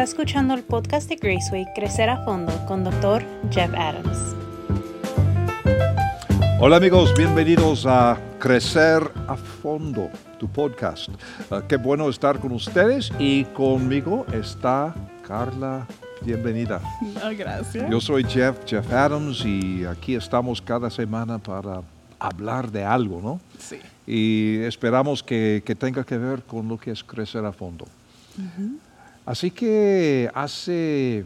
Está 0.00 0.12
escuchando 0.12 0.54
el 0.54 0.62
podcast 0.62 1.10
de 1.10 1.16
Graceway 1.16 1.66
Crecer 1.74 2.08
a 2.08 2.24
Fondo 2.24 2.50
con 2.66 2.84
Dr. 2.84 3.22
Jeff 3.50 3.70
Adams. 3.74 4.16
Hola 6.58 6.76
amigos, 6.76 7.12
bienvenidos 7.18 7.84
a 7.84 8.18
Crecer 8.38 9.02
a 9.28 9.36
Fondo, 9.36 10.08
tu 10.38 10.48
podcast. 10.48 11.10
Uh, 11.50 11.60
qué 11.68 11.76
bueno 11.76 12.08
estar 12.08 12.38
con 12.38 12.52
ustedes 12.52 13.12
y 13.18 13.44
conmigo 13.44 14.24
está 14.32 14.94
Carla. 15.28 15.86
Bienvenida. 16.22 16.80
Oh, 17.22 17.28
gracias. 17.36 17.90
Yo 17.90 18.00
soy 18.00 18.24
Jeff, 18.24 18.56
Jeff 18.64 18.90
Adams 18.90 19.44
y 19.44 19.84
aquí 19.84 20.14
estamos 20.14 20.62
cada 20.62 20.88
semana 20.88 21.36
para 21.36 21.82
hablar 22.18 22.70
de 22.70 22.82
algo, 22.82 23.20
¿no? 23.22 23.38
Sí. 23.58 23.76
Y 24.06 24.62
esperamos 24.62 25.22
que, 25.22 25.62
que 25.62 25.74
tenga 25.74 26.04
que 26.04 26.16
ver 26.16 26.40
con 26.44 26.68
lo 26.68 26.78
que 26.78 26.90
es 26.90 27.04
crecer 27.04 27.44
a 27.44 27.52
fondo. 27.52 27.84
Así 29.30 29.52
que 29.52 30.28
hace, 30.34 31.24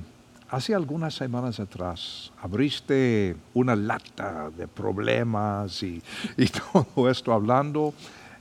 hace 0.50 0.74
algunas 0.74 1.14
semanas 1.14 1.58
atrás 1.58 2.30
abriste 2.42 3.34
una 3.54 3.74
lata 3.74 4.50
de 4.50 4.68
problemas 4.68 5.82
y, 5.82 6.02
y 6.36 6.46
todo 6.48 7.08
esto 7.08 7.32
hablando 7.32 7.94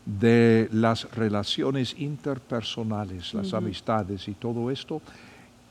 de 0.05 0.67
las 0.73 1.09
relaciones 1.15 1.95
interpersonales, 1.97 3.33
las 3.33 3.53
amistades 3.53 4.27
y 4.27 4.33
todo 4.33 4.69
esto. 4.69 5.01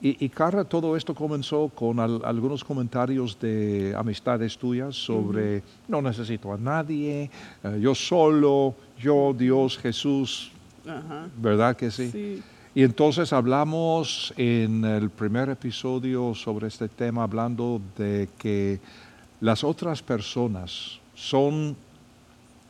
Y, 0.00 0.24
y 0.24 0.30
Carla, 0.30 0.64
todo 0.64 0.97
esto 0.97 1.14
comenzó 1.14 1.69
con 1.69 2.00
al- 2.00 2.22
algunos 2.24 2.64
comentarios 2.64 3.38
de 3.38 3.95
amistades 3.95 4.56
tuyas 4.56 4.97
sobre 4.97 5.62
no 5.86 6.00
necesito 6.00 6.50
a 6.50 6.56
nadie, 6.56 7.30
eh, 7.62 7.78
yo 7.78 7.95
solo, 7.95 8.74
yo, 8.98 9.34
Dios, 9.36 9.77
Jesús. 9.77 10.50
¿verdad 11.36 11.77
que 11.77 11.91
sí? 11.91 12.11
Sí. 12.11 12.42
Y 12.74 12.84
entonces 12.84 13.34
hablamos 13.34 14.32
en 14.38 14.82
el 14.86 15.10
primer 15.10 15.50
episodio 15.50 16.34
sobre 16.34 16.69
este 16.69 16.88
tema, 16.88 17.22
hablando 17.22 17.83
de 17.98 18.30
que 18.38 18.80
las 19.42 19.62
otras 19.62 20.02
personas 20.02 20.98
son 21.14 21.77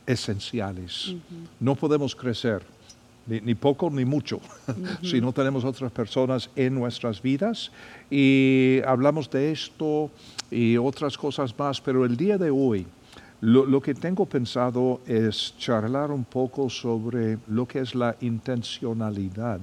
esenciales. 0.05 1.15
No 1.61 1.77
podemos 1.77 2.17
crecer, 2.17 2.65
ni, 3.29 3.41
ni 3.43 3.55
poco 3.55 3.91
ni 3.91 4.05
mucho, 4.05 4.41
si 5.03 5.21
no 5.21 5.33
tenemos 5.33 5.65
otras 5.65 5.93
personas 5.93 6.51
en 6.57 6.75
nuestras 6.75 7.23
vidas. 7.23 7.71
Y 8.11 8.81
hablamos 8.85 9.31
de 9.31 9.53
esto 9.53 10.11
y 10.51 10.79
otras 10.79 11.17
cosas 11.17 11.57
más, 11.57 11.81
pero 11.81 12.05
el 12.05 12.17
día 12.17 12.39
de 12.39 12.51
hoy 12.51 12.85
lo, 13.41 13.65
lo 13.67 13.81
que 13.81 13.95
tengo 13.95 14.27
pensado 14.27 15.01
es 15.07 15.55
charlar 15.59 16.11
un 16.11 16.25
poco 16.25 16.69
sobre 16.69 17.39
lo 17.47 17.69
que 17.69 17.79
es 17.79 17.95
la 17.95 18.17
intencionalidad 18.21 19.61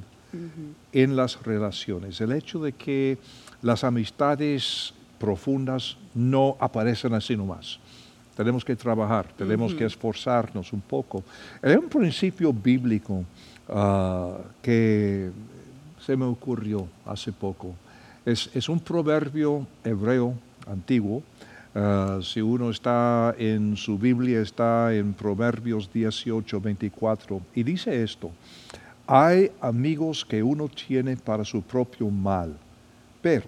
en 0.92 1.16
las 1.16 1.42
relaciones. 1.44 2.22
El 2.22 2.32
hecho 2.32 2.62
de 2.62 2.74
que 2.74 3.18
las 3.62 3.84
amistades 3.84 4.94
profundas 5.20 5.98
no 6.14 6.56
aparecen 6.60 7.14
así 7.14 7.36
nomás. 7.36 7.80
Tenemos 8.36 8.64
que 8.64 8.76
trabajar, 8.76 9.28
tenemos 9.36 9.74
que 9.74 9.84
esforzarnos 9.84 10.72
un 10.72 10.80
poco. 10.80 11.24
Hay 11.62 11.76
un 11.76 11.90
principio 11.90 12.54
bíblico 12.54 13.26
ah, 13.68 14.38
que 14.62 15.30
se 16.00 16.16
me 16.16 16.24
ocurrió 16.24 16.88
hace 17.06 17.34
poco. 17.34 17.76
Es, 18.26 18.50
es 18.54 18.70
un 18.70 18.80
proverbio 18.80 19.68
hebreo 19.84 20.34
antiguo. 20.68 21.22
Ah, 21.76 22.20
si 22.24 22.42
uno 22.42 22.70
está 22.70 23.36
en 23.38 23.76
su 23.76 23.98
Biblia, 23.98 24.40
está 24.40 24.94
en 24.94 25.14
Proverbios 25.14 25.92
18, 25.92 26.62
24, 26.62 27.42
y 27.56 27.64
dice 27.64 28.02
esto. 28.02 28.32
Hay 29.12 29.50
amigos 29.60 30.24
que 30.24 30.44
uno 30.44 30.68
tiene 30.70 31.18
para 31.18 31.44
su 31.44 31.64
propio 31.64 32.12
mal, 32.12 32.56
pero 33.24 33.46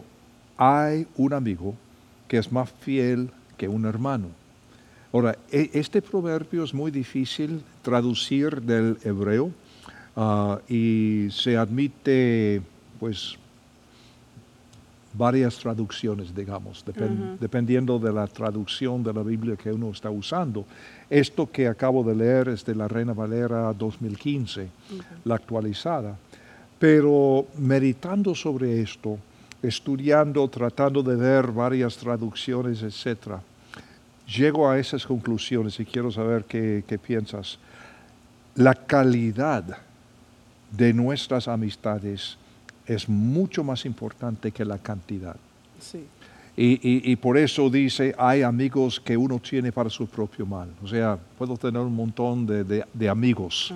hay 0.58 1.06
un 1.18 1.34
amigo 1.34 1.76
que 2.28 2.40
es 2.40 2.52
más 2.52 2.72
fiel 2.72 3.30
que 3.58 3.68
un 3.68 3.86
hermano. 3.86 4.30
Ahora, 5.14 5.38
e- 5.52 5.70
este 5.74 6.02
proverbio 6.02 6.64
es 6.64 6.74
muy 6.74 6.90
difícil 6.90 7.62
traducir 7.84 8.60
del 8.60 8.98
hebreo 9.04 9.52
ah, 10.16 10.60
y 10.68 11.28
se 11.30 11.56
admite, 11.56 12.64
pues, 13.00 13.38
varias 15.14 15.58
traducciones, 15.58 16.34
digamos, 16.34 16.86
depen- 16.86 17.38
dependiendo 17.40 18.00
de 18.00 18.14
la 18.14 18.28
traducción 18.28 19.04
de 19.04 19.14
la 19.14 19.24
Biblia 19.24 19.56
que 19.58 19.72
uno 19.72 19.92
está 19.92 20.10
usando. 20.10 20.66
Esto 21.10 21.50
que 21.52 21.68
acabo 21.68 22.04
de 22.04 22.16
leer 22.16 22.48
es 22.50 22.64
de 22.64 22.76
la 22.76 22.88
Reina 22.88 23.14
Valera 23.14 23.74
2015, 23.74 24.70
la 25.26 25.36
actualizada. 25.36 26.18
Pero 26.80 27.46
meditando 27.58 28.34
sobre 28.34 28.82
esto, 28.82 29.18
estudiando, 29.62 30.48
tratando 30.48 31.04
de 31.04 31.16
ver 31.16 31.52
varias 31.52 31.98
traducciones, 31.98 32.82
etc., 32.82 33.36
llego 34.28 34.70
a 34.70 34.80
esas 34.80 35.06
conclusiones 35.06 35.80
y 35.80 35.86
quiero 35.86 36.10
saber 36.10 36.46
qué, 36.46 36.84
qué 36.88 36.98
piensas. 36.98 37.60
La 38.56 38.74
calidad 38.76 39.78
de 40.72 40.94
nuestras 40.94 41.48
amistades 41.50 42.38
es 42.86 43.08
mucho 43.10 43.64
más 43.64 43.86
importante 43.86 44.52
que 44.52 44.66
la 44.66 44.78
cantidad. 44.78 45.36
Sí. 45.80 46.06
Y, 46.58 46.74
y- 46.88 47.12
y 47.12 47.16
por 47.16 47.38
eso 47.38 47.70
dice, 47.70 48.14
hay 48.18 48.42
amigos 48.42 49.00
que 49.00 49.16
uno 49.16 49.40
tiene 49.40 49.72
para 49.72 49.90
su 49.90 50.06
propio 50.06 50.46
mal. 50.46 50.68
O 50.84 50.88
sea, 50.88 51.18
puedo 51.38 51.56
tener 51.56 51.82
un 51.82 51.96
montón 51.96 52.46
de, 52.46 52.64
de- 52.66 52.86
de 52.94 53.10
amigos, 53.10 53.74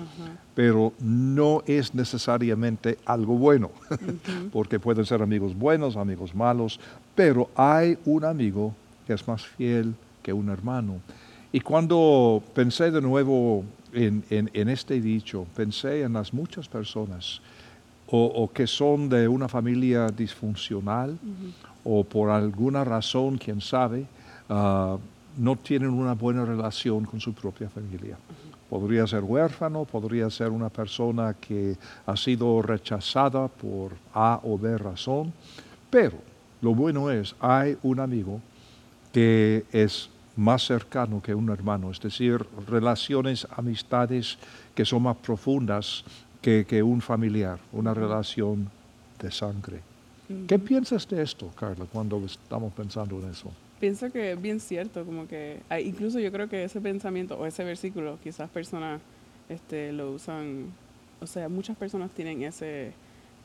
pero 0.54 0.92
no 1.00 1.62
es 1.66 1.94
necesariamente 1.94 2.98
algo 3.06 3.34
bueno, 3.38 3.70
porque 4.52 4.78
pueden 4.78 5.06
ser 5.06 5.22
amigos 5.22 5.56
buenos, 5.56 5.96
amigos 5.96 6.34
malos, 6.34 6.78
pero 7.14 7.48
hay 7.56 7.96
un 8.04 8.24
amigo 8.24 8.74
que 9.06 9.14
es 9.14 9.26
más 9.26 9.46
fiel 9.46 9.94
que 10.22 10.32
un 10.34 10.50
hermano. 10.50 10.96
Y 11.52 11.60
cuando 11.60 12.42
pensé 12.54 12.90
de 12.90 13.00
nuevo 13.00 13.64
en, 13.94 14.22
en- 14.28 14.50
en 14.52 14.68
este 14.68 15.00
dicho, 15.00 15.46
pensé 15.56 16.02
en 16.02 16.12
las 16.12 16.34
muchas 16.34 16.68
personas 16.68 17.40
o, 18.08 18.24
o 18.26 18.52
que 18.52 18.66
son 18.66 19.08
de 19.08 19.26
una 19.28 19.48
familia 19.48 20.08
disfuncional 20.08 21.18
o 21.84 22.04
por 22.04 22.30
alguna 22.30 22.84
razón, 22.84 23.38
quién 23.38 23.60
sabe, 23.60 24.06
ah, 24.48 24.96
no 25.36 25.56
tienen 25.56 25.90
una 25.90 26.14
buena 26.14 26.44
relación 26.44 27.04
con 27.04 27.20
su 27.20 27.32
propia 27.34 27.68
familia. 27.68 28.16
Podría 28.68 29.06
ser 29.06 29.22
huérfano, 29.22 29.84
podría 29.84 30.28
ser 30.30 30.50
una 30.50 30.68
persona 30.68 31.34
que 31.34 31.76
ha 32.06 32.16
sido 32.16 32.60
rechazada 32.62 33.46
por 33.46 33.92
A 34.12 34.40
o 34.42 34.58
B 34.58 34.76
razón, 34.78 35.32
pero 35.90 36.18
lo 36.60 36.74
bueno 36.74 37.10
es, 37.10 37.36
hay 37.38 37.76
un 37.82 38.00
amigo 38.00 38.40
que 39.12 39.64
es 39.70 40.10
más 40.34 40.66
cercano 40.66 41.22
que 41.22 41.34
un 41.34 41.48
hermano, 41.50 41.90
es 41.90 42.00
decir, 42.00 42.44
relaciones, 42.66 43.46
amistades 43.56 44.38
que 44.74 44.84
son 44.84 45.04
más 45.04 45.16
profundas 45.16 46.04
que, 46.46 46.64
que 46.64 46.80
un 46.80 47.00
familiar, 47.00 47.58
una 47.72 47.92
relación 47.92 48.70
de 49.20 49.32
sangre. 49.32 49.80
¿Qué 50.46 50.60
piensas 50.60 51.08
de 51.08 51.20
esto, 51.20 51.50
Carla, 51.56 51.86
cuando 51.92 52.24
estamos 52.24 52.72
pensando 52.72 53.20
en 53.20 53.30
eso? 53.32 53.50
Pienso 53.80 54.12
que 54.12 54.30
es 54.30 54.40
bien 54.40 54.60
cierto, 54.60 55.04
como 55.04 55.26
que 55.26 55.58
ah, 55.68 55.80
incluso 55.80 56.20
yo 56.20 56.30
creo 56.30 56.48
que 56.48 56.62
ese 56.62 56.80
pensamiento 56.80 57.36
o 57.36 57.46
ese 57.46 57.64
versículo, 57.64 58.20
quizás 58.22 58.48
personas 58.48 59.00
este, 59.48 59.90
lo 59.92 60.12
usan, 60.12 60.66
o 61.20 61.26
sea, 61.26 61.48
muchas 61.48 61.76
personas 61.76 62.12
tienen 62.12 62.44
ese, 62.44 62.92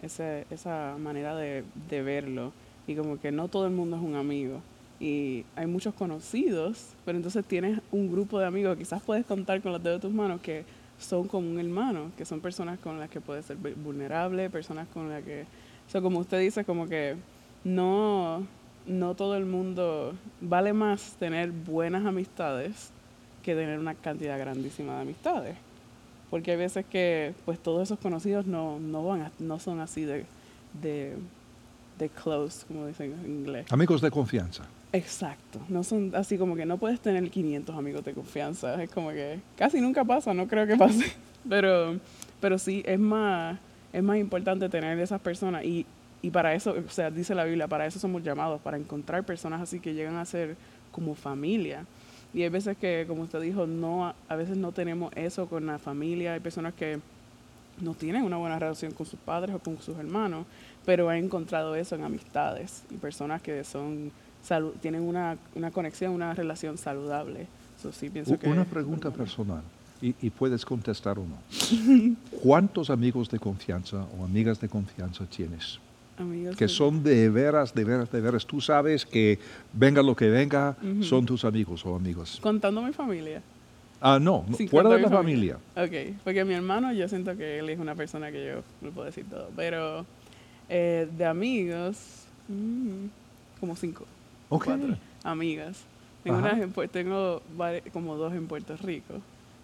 ese 0.04 0.46
esa 0.52 0.96
manera 1.00 1.36
de, 1.36 1.64
de 1.90 2.04
verlo 2.04 2.54
y 2.86 2.94
como 2.94 3.20
que 3.20 3.32
no 3.32 3.48
todo 3.48 3.66
el 3.66 3.74
mundo 3.74 3.98
es 3.98 4.04
un 4.04 4.14
amigo 4.14 4.62
y 5.00 5.44
hay 5.56 5.66
muchos 5.66 5.96
conocidos, 5.96 6.90
pero 7.04 7.18
entonces 7.18 7.44
tienes 7.46 7.80
un 7.92 8.12
grupo 8.12 8.38
de 8.38 8.46
amigos, 8.46 8.78
quizás 8.78 9.02
puedes 9.02 9.26
contar 9.26 9.60
con 9.64 9.72
los 9.72 9.82
dedos 9.82 10.02
de 10.02 10.08
tus 10.08 10.16
manos 10.16 10.40
que 10.40 10.66
son 11.02 11.28
como 11.28 11.50
un 11.50 11.60
hermano, 11.60 12.12
que 12.18 12.26
son 12.26 12.40
personas 12.40 12.80
con 12.80 13.00
las 13.00 13.10
que 13.10 13.20
puedes 13.22 13.46
ser 13.46 13.58
vu- 13.58 13.76
vulnerable, 13.76 14.50
personas 14.50 14.88
con 14.94 15.10
las 15.10 15.24
que, 15.24 15.42
o 15.88 15.92
sea, 15.92 16.02
como 16.02 16.20
usted 16.20 16.40
dice, 16.40 16.64
como 16.64 16.88
que 16.88 17.16
no, 17.64 18.46
no 18.86 19.16
todo 19.16 19.36
el 19.36 19.46
mundo, 19.46 20.14
vale 20.40 20.74
más 20.74 21.14
tener 21.20 21.52
buenas 21.52 22.06
amistades 22.06 22.92
que 23.44 23.56
tener 23.56 23.80
una 23.80 23.96
cantidad 23.96 24.38
grandísima 24.40 24.96
de 24.96 25.02
amistades. 25.02 25.56
Porque 26.30 26.52
hay 26.52 26.58
veces 26.58 26.86
que 26.86 27.34
pues 27.44 27.60
todos 27.60 27.84
esos 27.84 28.00
conocidos 28.00 28.46
no, 28.46 28.80
no, 28.80 29.04
van 29.06 29.22
a- 29.24 29.32
no 29.40 29.60
son 29.60 29.80
así 29.82 30.06
de, 30.06 30.26
de 30.82 32.10
close, 32.10 32.66
como 32.68 32.88
dicen 32.88 33.14
en 33.26 33.32
inglés. 33.32 33.66
Amigos 33.72 34.02
de 34.02 34.10
confianza. 34.12 34.64
Exacto, 34.94 35.62
no 35.70 35.84
son 35.84 36.14
así 36.16 36.38
como 36.38 36.56
que 36.56 36.66
no 36.66 36.78
puedes 36.78 37.00
tener 37.00 37.30
500 37.30 37.76
amigos 37.78 38.04
de 38.04 38.14
confianza, 38.14 38.84
es 38.84 38.90
como 38.92 39.12
que 39.12 39.40
casi 39.56 39.80
nunca 39.80 40.04
pasa, 40.04 40.34
no 40.34 40.48
creo 40.48 40.68
que 40.68 40.76
pase, 40.76 41.14
pero, 41.50 41.98
pero 42.42 42.58
sí, 42.58 42.84
es 42.86 43.00
más, 43.00 43.58
es 43.94 44.04
más 44.04 44.18
importante 44.18 44.68
tener 44.68 45.00
esas 45.00 45.22
personas 45.22 45.64
y, 45.64 45.86
y 46.22 46.30
para 46.30 46.54
eso, 46.54 46.76
o 46.78 46.90
sea, 46.90 47.10
dice 47.10 47.34
la 47.34 47.46
Biblia, 47.46 47.70
para 47.70 47.86
eso 47.86 48.00
somos 48.00 48.22
llamados, 48.22 48.60
para 48.60 48.76
encontrar 48.76 49.24
personas 49.24 49.62
así 49.62 49.80
que 49.80 49.94
llegan 49.94 50.18
a 50.18 50.26
ser 50.26 50.58
como 50.92 51.16
familia. 51.16 51.86
Y 52.34 52.44
hay 52.44 52.50
veces 52.50 52.78
que, 52.78 53.06
como 53.08 53.24
usted 53.24 53.42
dijo, 53.42 53.68
no, 53.68 54.14
a 54.28 54.36
veces 54.36 54.58
no 54.58 54.72
tenemos 54.72 55.12
eso 55.16 55.48
con 55.48 55.66
la 55.66 55.80
familia, 55.80 56.34
hay 56.34 56.40
personas 56.40 56.74
que 56.74 57.00
no 57.82 57.94
tienen 57.94 58.24
una 58.24 58.38
buena 58.38 58.60
relación 58.60 58.92
con 58.94 59.06
sus 59.06 59.20
padres 59.20 59.56
o 59.56 59.60
con 59.60 59.82
sus 59.82 59.98
hermanos, 59.98 60.46
pero 60.86 61.12
he 61.12 61.18
encontrado 61.18 61.76
eso 61.76 61.96
en 61.96 62.04
amistades 62.04 62.84
y 62.92 62.96
personas 62.96 63.42
que 63.42 63.64
son 63.64 64.12
tienen 64.82 65.02
una, 65.02 65.38
una, 65.56 65.72
conexión, 65.72 66.14
una 66.14 66.34
relación 66.34 66.78
saludable. 66.78 67.48
sí 67.94 68.10
pienso 68.10 68.38
que 68.38 68.48
una 68.48 68.66
pregunta 68.66 69.12
personal, 69.12 69.62
y, 70.02 70.16
y, 70.22 70.30
puedes 70.30 70.66
contestar 70.66 71.20
o 71.20 71.26
no. 71.26 71.38
¿Cuántos 72.42 72.90
amigos 72.90 73.30
de 73.30 73.40
confianza 73.40 74.06
o 74.18 74.26
amigas 74.26 74.60
de 74.60 74.68
confianza 74.68 75.26
tienes? 75.26 75.80
que 76.58 76.68
son 76.68 77.04
de 77.04 77.30
veras, 77.30 77.74
de 77.74 77.84
veras, 77.84 78.12
de 78.12 78.22
veras. 78.22 78.46
Tú 78.46 78.62
sabes 78.62 79.06
que 79.06 79.40
venga 79.74 80.02
lo 80.02 80.16
que 80.16 80.30
venga, 80.30 80.76
son 81.02 81.26
tus 81.26 81.46
amigos 81.46 81.86
o 81.86 81.96
amigos. 81.96 82.40
Contando 82.42 82.82
mi 82.82 82.94
familia. 82.94 83.42
Ah, 84.00 84.18
no, 84.20 84.46
fuera 84.70 84.90
de 84.90 85.02
la 85.02 85.10
familia. 85.10 85.58
Ok, 85.76 86.18
porque 86.24 86.44
mi 86.44 86.56
hermano 86.56 86.92
yo 86.92 87.08
siento 87.08 87.38
que 87.38 87.60
él 87.60 87.70
es 87.70 87.80
una 87.80 87.94
persona 87.96 88.32
que 88.32 88.46
yo 88.46 88.64
no 88.82 88.92
puedo 88.92 89.06
decir 89.06 89.26
todo, 89.30 89.50
pero 89.56 90.06
eh, 90.70 91.08
de 91.16 91.26
amigos, 91.26 91.98
mm, 92.48 93.06
como 93.60 93.76
cinco. 93.76 94.06
Ok. 94.52 94.68
amigas. 95.24 95.84
Tengo, 96.24 96.88
tengo 96.90 97.42
como 97.94 98.16
dos 98.16 98.34
en 98.34 98.48
Puerto 98.48 98.78
Rico, 98.78 99.16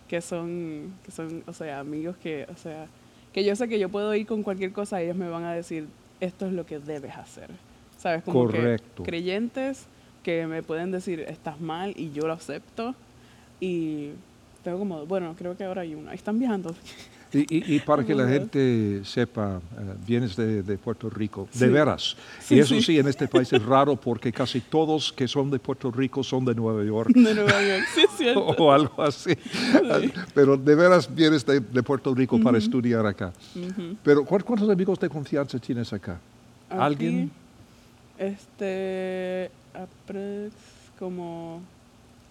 que 0.08 0.22
son, 0.22 0.96
que 1.06 1.12
son, 1.12 1.44
o 1.46 1.54
sea, 1.54 1.80
amigos 1.80 2.18
que, 2.18 2.48
o 2.52 2.58
sea, 2.58 2.88
que 3.32 3.44
yo 3.44 3.56
sé 3.56 3.68
que 3.68 3.78
yo 3.78 3.90
puedo 3.90 4.16
ir 4.16 4.26
con 4.26 4.42
cualquier 4.42 4.72
cosa 4.72 5.00
y 5.00 5.06
ellos 5.06 5.18
me 5.18 5.30
van 5.30 5.44
a 5.44 5.54
decir, 5.54 5.88
esto 6.20 6.48
es 6.48 6.54
lo 6.54 6.66
que 6.66 6.80
debes 6.80 7.16
hacer. 7.16 7.52
¿Sabes? 7.98 8.24
Como 8.24 8.40
Correcto. 8.40 9.04
Que 9.04 9.10
creyentes 9.12 9.86
que 10.24 10.48
me 10.48 10.64
pueden 10.64 10.92
decir, 10.92 11.20
estás 11.22 11.60
mal 11.60 11.94
y 11.96 12.12
yo 12.12 12.26
lo 12.26 12.34
acepto. 12.34 12.96
Y 13.60 14.12
tengo 14.64 14.80
como, 14.80 15.06
bueno, 15.06 15.36
creo 15.38 15.56
que 15.58 15.66
ahora 15.66 15.82
hay 15.82 15.96
uno. 15.96 16.10
Ahí 16.10 16.16
están 16.16 16.40
viajando. 16.40 16.76
Y, 17.34 17.76
y, 17.76 17.80
para 17.80 18.06
que 18.06 18.16
la 18.16 18.28
gente 18.28 19.02
sepa, 19.04 19.60
eh, 19.78 19.94
vienes 20.06 20.36
de, 20.36 20.64
de, 20.64 20.78
Puerto 20.78 21.10
Rico, 21.10 21.50
de 21.54 21.68
veras. 21.68 22.16
y 22.50 22.60
eso 22.60 22.80
sí. 22.80 22.98
en 22.98 23.08
este 23.08 23.28
país 23.28 23.52
es 23.52 23.64
raro 23.64 23.98
porque 23.98 24.32
casi 24.32 24.62
todos 24.62 25.12
que 25.12 25.28
son 25.28 25.52
de 25.52 25.60
Puerto 25.60 25.92
Rico 25.92 26.24
son 26.24 26.46
de 26.46 26.56
Nueva 26.56 26.84
York. 26.86 27.12
De 27.14 27.36
Nueva 27.36 27.62
York, 27.62 27.86
sí, 27.94 28.02
es 28.02 28.18
cierto. 28.18 28.46
o 28.58 28.72
algo 28.72 29.04
así. 29.04 29.38
Pero 30.34 30.56
de 30.56 30.76
veras 30.76 31.14
vienes 31.14 31.46
de, 31.46 31.60
de 31.60 31.84
Puerto 31.84 32.16
Rico 32.16 32.40
para 32.40 32.58
estudiar 32.58 33.06
acá. 33.06 33.34
Pero 34.04 34.24
¿cuántos 34.24 34.70
amigos 34.70 35.00
de 35.00 35.10
confianza 35.10 35.60
tienes 35.60 35.92
acá? 35.92 36.20
¿Alguien? 36.70 37.30
Este, 38.18 39.52
como 40.98 41.62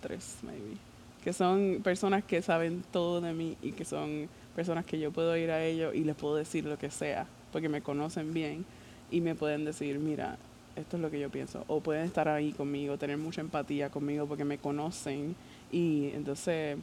tres, 0.01 0.39
maybe. 0.43 0.77
Que 1.23 1.33
son 1.33 1.81
personas 1.83 2.25
que 2.25 2.41
saben 2.43 2.85
todo 2.93 3.21
de 3.21 3.33
mí 3.33 3.57
y 3.63 3.73
que 3.73 3.85
son 3.85 4.29
personas 4.57 4.87
que 4.87 4.99
yo 4.99 5.13
puedo 5.13 5.37
ir 5.37 5.51
a 5.51 5.63
ellos 5.63 5.95
y 5.95 6.03
les 6.03 6.17
puedo 6.17 6.35
decir 6.35 6.65
lo 6.65 6.79
que 6.79 6.91
sea, 6.91 7.27
porque 7.53 7.69
me 7.69 7.83
conocen 7.83 8.33
bien 8.33 8.65
y 9.11 9.21
me 9.21 9.35
pueden 9.35 9.65
decir, 9.65 9.99
mira, 9.99 10.39
esto 10.75 10.97
es 10.97 11.03
lo 11.03 11.11
que 11.11 11.21
yo 11.21 11.31
pienso. 11.31 11.65
O 11.69 11.81
pueden 11.81 12.07
estar 12.07 12.27
ahí 12.29 12.53
conmigo, 12.53 12.97
tener 12.97 13.19
mucha 13.19 13.43
empatía 13.43 13.91
conmigo 13.91 14.27
porque 14.27 14.45
me 14.45 14.59
conocen 14.59 15.37
y 15.71 16.11
entonces 16.15 16.79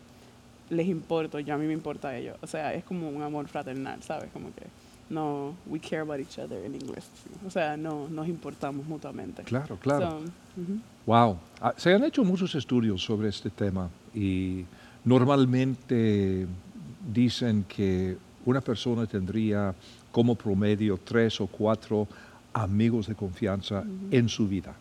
les 0.69 0.87
importo, 0.87 1.39
yo 1.39 1.55
a 1.55 1.57
mí 1.57 1.65
me 1.65 1.73
importa 1.73 2.09
a 2.09 2.17
ellos. 2.17 2.37
O 2.41 2.47
sea, 2.47 2.73
es 2.73 2.83
como 2.83 3.09
un 3.09 3.21
amor 3.21 3.47
fraternal, 3.47 4.01
¿sabes? 4.03 4.29
Como 4.31 4.53
que 4.53 4.65
no, 5.09 5.55
we 5.65 5.79
care 5.79 6.01
about 6.01 6.19
each 6.19 6.39
other 6.39 6.63
en 6.63 6.75
inglés. 6.75 7.05
O 7.45 7.49
sea, 7.49 7.75
no 7.75 8.07
nos 8.07 8.27
importamos 8.27 8.85
mutuamente. 8.85 9.43
Claro, 9.43 9.77
claro. 9.77 10.21
Wow. 11.05 11.37
Ah, 11.59 11.73
se 11.75 11.93
han 11.93 12.03
hecho 12.03 12.23
muchos 12.23 12.55
estudios 12.55 13.03
sobre 13.03 13.29
este 13.29 13.49
tema 13.49 13.89
y 14.13 14.63
normalmente 15.03 16.47
dicen 17.11 17.65
que 17.67 18.17
una 18.45 18.61
persona 18.61 19.05
tendría 19.05 19.73
como 20.11 20.35
promedio 20.35 20.99
tres 21.03 21.41
o 21.41 21.47
cuatro 21.47 22.07
amigos 22.53 23.07
de 23.07 23.15
confianza 23.15 23.83
en 24.11 24.29
su 24.29 24.47
vida. 24.47 24.75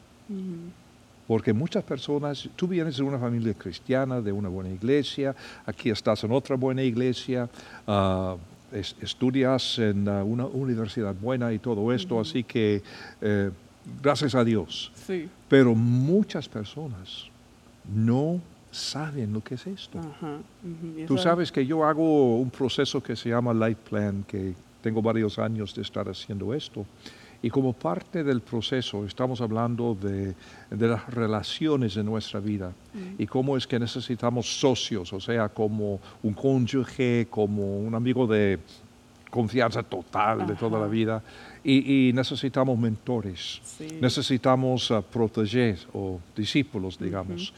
Porque 1.26 1.52
muchas 1.52 1.84
personas, 1.84 2.48
tú 2.56 2.68
vienes 2.68 2.96
de 2.96 3.02
una 3.02 3.18
familia 3.18 3.54
cristiana, 3.54 4.20
de 4.20 4.32
una 4.32 4.48
buena 4.48 4.70
iglesia, 4.70 5.34
aquí 5.64 5.90
estás 5.90 6.24
en 6.24 6.32
otra 6.32 6.56
buena 6.56 6.82
iglesia, 6.82 7.48
ah, 7.86 8.36
estudias 9.00 9.78
en 9.78 10.08
ah, 10.08 10.24
una 10.24 10.46
universidad 10.46 11.14
buena 11.14 11.52
y 11.52 11.58
todo 11.58 11.92
esto, 11.92 12.20
así 12.20 12.42
que 12.44 12.82
eh, 13.20 13.50
gracias 14.02 14.34
a 14.34 14.44
Dios. 14.44 14.92
Pero 15.48 15.74
muchas 15.74 16.48
personas 16.48 17.26
no 17.94 18.40
saben 18.72 19.32
lo 19.32 19.42
que 19.42 19.54
es 19.54 19.66
esto. 19.66 20.00
Tú 21.06 21.18
sabes 21.18 21.52
que 21.52 21.64
yo 21.64 21.84
hago 21.84 22.36
un 22.36 22.50
proceso 22.50 23.00
que 23.02 23.14
se 23.14 23.28
llama 23.28 23.52
Life 23.54 23.82
Plan, 23.88 24.24
que 24.26 24.54
tengo 24.82 25.00
varios 25.00 25.38
años 25.38 25.74
de 25.74 25.82
estar 25.82 26.08
haciendo 26.08 26.52
esto. 26.52 26.84
Y 27.44 27.50
como 27.50 27.72
parte 27.72 28.22
del 28.22 28.40
proceso 28.40 29.04
estamos 29.04 29.40
hablando 29.40 29.96
de, 30.00 30.34
las 30.70 31.06
relaciones 31.12 31.96
en 31.96 32.06
nuestra 32.06 32.38
vida 32.38 32.72
mm. 32.94 33.20
y 33.20 33.26
cómo 33.26 33.56
es 33.56 33.66
que 33.66 33.80
necesitamos 33.80 34.60
socios, 34.60 35.12
o 35.12 35.20
sea, 35.20 35.48
como 35.48 36.00
un 36.22 36.34
cónyuge, 36.34 37.26
como 37.28 37.78
un 37.78 37.94
amigo 37.96 38.28
de 38.28 38.60
confianza 39.28 39.82
total 39.82 40.46
de 40.46 40.54
toda 40.54 40.78
la 40.78 40.86
vida. 40.86 41.22
Y, 41.64 42.12
necesitamos 42.14 42.78
mentores, 42.78 43.60
necesitamos 44.00 44.90
uh, 44.90 45.02
proteger 45.02 45.78
o 45.94 46.20
discípulos, 46.36 46.98
digamos. 46.98 47.52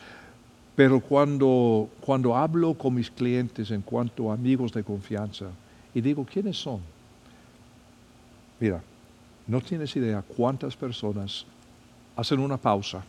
Pero 0.76 1.00
cuando, 1.00 1.88
cuando 2.00 2.36
hablo 2.36 2.74
con 2.74 2.94
mis 2.94 3.10
clientes 3.10 3.70
en 3.70 3.82
cuanto 3.82 4.30
a 4.30 4.34
amigos 4.34 4.72
de 4.72 4.82
confianza 4.82 5.46
y 5.94 6.00
digo, 6.00 6.26
¿quiénes 6.30 6.56
son? 6.56 6.80
Mira, 8.58 8.82
no 9.46 9.60
tienes 9.60 9.94
idea 9.94 10.22
cuántas 10.22 10.76
personas 10.76 11.46
hacen 12.16 12.40
una 12.40 12.56
pausa 12.56 13.04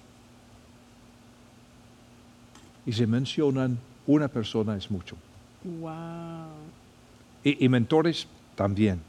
y 2.86 2.94
se 2.94 3.08
mencionan 3.08 3.80
una 4.06 4.28
persona 4.28 4.76
es 4.76 4.92
mucho. 4.92 5.16
Wow. 5.64 5.94
Y, 7.44 7.68
mentores 7.70 8.28
también. 8.56 9.02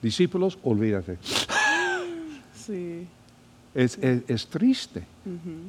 Discípulos, 0.00 0.58
olvídate. 0.62 1.18
Sí. 2.54 3.06
Es, 3.74 3.98
es, 3.98 4.46
triste. 4.46 5.02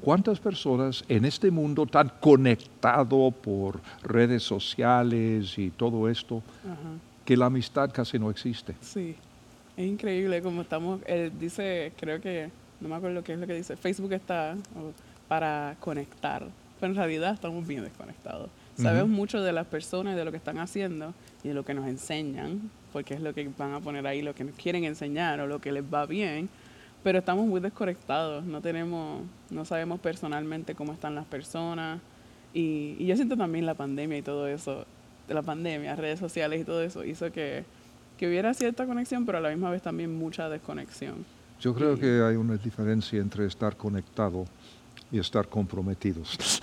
¿Cuántas 0.02 0.40
personas 0.40 1.04
en 1.10 1.26
este 1.26 1.50
mundo 1.50 1.88
tan 1.88 2.12
conectado 2.20 3.32
por 3.32 3.80
redes 4.04 4.44
sociales 4.44 5.58
y 5.58 5.72
todo 5.72 6.08
esto, 6.08 6.44
que 7.24 7.36
la 7.36 7.48
amistad 7.48 7.90
casi 7.92 8.20
no 8.20 8.30
existe? 8.30 8.76
Sí, 8.82 9.16
es 9.76 9.88
increíble 9.88 10.42
como 10.44 10.62
estamos, 10.62 11.02
él 11.08 11.32
dice, 11.40 11.94
creo 11.98 12.22
que, 12.22 12.50
no 12.80 12.90
me 12.90 12.96
acuerdo 12.96 13.24
qué 13.24 13.34
es 13.34 13.40
lo 13.40 13.48
que 13.48 13.56
dice, 13.56 13.76
Facebook 13.76 14.14
está 14.14 14.56
para 15.28 15.76
conectar, 15.80 16.46
pero 16.80 16.92
en 16.92 16.98
realidad 16.98 17.34
estamos 17.34 17.66
bien 17.66 17.84
desconectados. 17.84 18.50
Sabemos 18.78 19.10
mucho 19.10 19.42
de 19.42 19.54
las 19.54 19.66
personas, 19.66 20.16
de 20.16 20.26
lo 20.26 20.32
que 20.32 20.38
están 20.38 20.60
haciendo 20.60 21.14
y 21.44 21.48
de 21.48 21.54
lo 21.54 21.64
que 21.64 21.74
nos 21.74 21.88
enseñan, 21.88 22.70
porque 22.92 23.14
es 23.14 23.22
lo 23.22 23.34
que 23.34 23.50
van 23.58 23.74
a 23.74 23.80
poner 23.80 24.06
ahí, 24.06 24.22
lo 24.22 24.36
que 24.36 24.44
nos 24.44 24.56
quieren 24.56 24.84
enseñar 24.84 25.40
o 25.40 25.48
lo 25.48 25.60
que 25.60 25.72
les 25.72 25.84
va 25.84 26.06
bien 26.06 26.50
pero 27.06 27.20
estamos 27.20 27.46
muy 27.46 27.62
desconectados, 27.62 28.44
no 28.46 28.62
tenemos, 28.62 29.22
no 29.52 29.64
sabemos 29.64 30.00
personalmente 30.00 30.74
cómo 30.74 30.92
están 30.92 31.14
las 31.14 31.26
personas 31.26 32.02
y, 32.52 32.96
y 32.98 33.06
yo 33.06 33.16
siento 33.16 33.38
también 33.38 33.68
la 33.68 33.76
pandemia 33.76 34.18
y 34.18 34.24
todo 34.24 34.48
eso, 34.48 34.88
la 35.30 35.44
pandemia, 35.44 35.96
redes 35.96 36.18
sociales 36.18 36.62
y 36.62 36.64
todo 36.64 36.82
eso 36.82 37.06
hizo 37.06 37.32
que, 37.32 37.64
que 38.18 38.28
hubiera 38.28 38.56
cierta 38.56 38.88
conexión, 38.88 39.24
pero 39.24 39.38
a 39.38 39.42
la 39.42 39.50
misma 39.50 39.70
vez 39.70 39.84
también 39.84 40.18
mucha 40.18 40.50
desconexión. 40.50 41.24
Yo 41.62 41.76
creo 41.76 41.96
que 41.96 42.24
hay 42.24 42.38
una 42.38 42.58
diferencia 42.58 43.22
entre 43.22 43.46
estar 43.46 43.78
conectado 43.78 44.46
y 45.12 45.20
estar 45.20 45.48
comprometidos. 45.48 46.60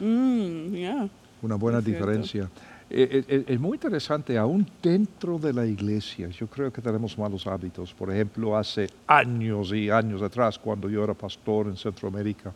Mm, 0.00 1.08
una 1.40 1.54
buena 1.54 1.80
diferencia. 1.80 2.42
Eh, 2.42 2.79
eh, 2.90 3.24
eh, 3.28 3.44
es, 3.46 3.60
muy 3.60 3.76
interesante, 3.76 4.36
aún 4.36 4.66
dentro 4.82 5.38
de 5.38 5.52
la 5.52 5.64
iglesia, 5.64 6.28
yo 6.28 6.48
creo 6.48 6.72
que 6.72 6.82
tenemos 6.82 7.16
malos 7.16 7.46
hábitos. 7.46 7.94
Por 7.94 8.12
ejemplo, 8.12 8.56
hace 8.56 8.88
años 9.06 9.72
y 9.72 9.90
años 9.90 10.20
atrás, 10.22 10.58
cuando 10.58 10.88
yo 10.90 11.04
era 11.04 11.14
pastor 11.14 11.68
en 11.68 11.76
Centroamérica, 11.76 12.52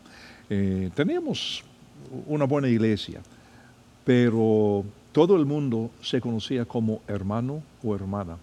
teníamos 0.94 1.64
una 2.26 2.44
buena 2.44 2.68
iglesia, 2.68 3.20
pero 4.04 4.84
todo 5.12 5.36
el 5.36 5.46
mundo 5.46 5.90
se 6.02 6.20
conocía 6.20 6.64
como 6.64 7.00
hermano 7.06 7.62
o 7.82 7.94
hermana. 7.94 8.36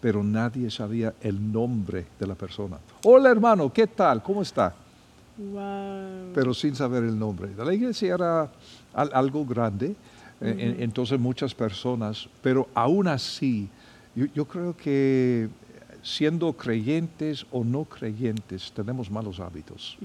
Pero 0.00 0.22
nadie 0.22 0.70
sabía 0.70 1.14
el 1.20 1.52
nombre 1.52 2.06
de 2.18 2.26
la 2.26 2.34
persona. 2.34 2.78
Hola 3.02 3.30
hermano, 3.30 3.72
¿qué 3.72 3.88
tal? 3.88 4.22
¿Cómo 4.22 4.42
está? 4.42 4.72
Pero 6.34 6.54
sin 6.54 6.74
saber 6.74 7.04
el 7.04 7.18
nombre. 7.18 7.50
La 7.56 7.74
iglesia 7.74 8.14
era 8.14 8.50
algo 8.94 9.44
grande 9.44 9.94
entonces 10.40 11.18
muchas 11.18 11.54
personas, 11.54 12.28
pero 12.42 12.68
aún 12.74 13.08
así, 13.08 13.68
yo, 14.14 14.44
creo 14.46 14.76
que 14.76 15.48
siendo 16.02 16.52
creyentes 16.52 17.46
o 17.50 17.64
no 17.64 17.84
creyentes, 17.84 18.72
tenemos 18.72 19.10
malos 19.10 19.40
hábitos. 19.40 19.96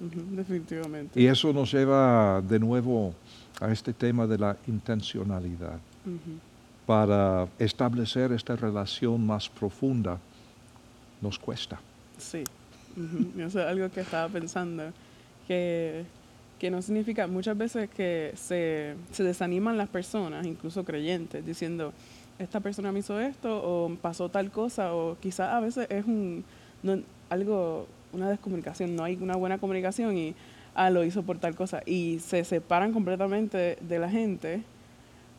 Definitivamente. 0.00 1.20
Y 1.20 1.26
eso 1.26 1.52
nos 1.52 1.72
lleva 1.72 2.40
de 2.42 2.58
nuevo 2.58 3.14
a 3.60 3.72
este 3.72 3.92
tema 3.92 4.26
de 4.26 4.38
la 4.38 4.56
intencionalidad. 4.66 5.78
Para 6.86 7.48
establecer 7.58 8.32
esta 8.32 8.56
relación 8.56 9.26
más 9.26 9.48
profunda 9.48 10.18
nos 11.20 11.38
cuesta. 11.38 11.80
Sí, 12.16 12.44
eso 13.38 13.60
es 13.60 13.66
algo 13.66 13.90
que 13.90 14.00
estaba 14.00 14.28
pensando, 14.28 14.92
que, 15.46 16.04
que 16.58 16.70
no 16.70 16.82
significa 16.82 17.26
muchas 17.26 17.56
veces 17.56 17.88
que 17.88 18.32
se, 18.34 18.94
se 19.12 19.22
desaniman 19.24 19.76
las 19.78 19.88
personas, 19.88 20.46
incluso 20.46 20.84
creyentes, 20.84 21.44
diciendo, 21.46 21.92
esta 22.38 22.60
persona 22.60 22.92
me 22.92 23.00
hizo 23.00 23.18
esto 23.20 23.60
o 23.62 23.94
pasó 24.00 24.28
tal 24.28 24.50
cosa, 24.50 24.94
o 24.94 25.16
quizás 25.20 25.52
a 25.52 25.60
veces 25.60 25.86
es 25.90 26.04
un, 26.04 26.44
no- 26.82 27.00
algo, 27.30 27.86
una 28.12 28.28
descomunicación, 28.30 28.96
no 28.96 29.04
hay 29.04 29.16
una 29.20 29.36
buena 29.36 29.58
comunicación 29.58 30.16
y, 30.16 30.34
ah, 30.74 30.90
lo 30.90 31.04
hizo 31.04 31.22
por 31.22 31.38
tal 31.38 31.54
cosa, 31.54 31.82
y 31.86 32.18
se 32.20 32.44
separan 32.44 32.92
completamente 32.92 33.76
de 33.80 33.98
la 33.98 34.08
gente, 34.10 34.62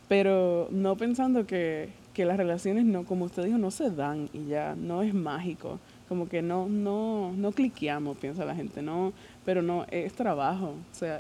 pero 0.08 0.68
no 0.72 0.96
pensando 0.96 1.46
que, 1.46 1.90
que 2.14 2.26
las 2.26 2.38
relaciones 2.38 2.86
no, 2.86 3.06
como 3.06 3.26
usted 3.26 3.44
dijo, 3.44 3.58
no 3.58 3.72
se 3.72 3.92
dan 3.92 4.30
y 4.34 4.46
ya, 4.48 4.76
no 4.76 5.02
es 5.02 5.14
mágico, 5.14 5.80
como 6.08 6.28
que 6.28 6.42
no, 6.42 6.68
no, 6.68 7.32
no 7.34 7.52
cliqueamos, 7.52 8.18
piensa 8.18 8.44
la 8.44 8.56
gente, 8.56 8.82
no, 8.82 9.14
pero 9.50 9.64
no, 9.64 9.84
es 9.90 10.14
trabajo, 10.14 10.76
o 10.92 10.96
sea, 10.96 11.20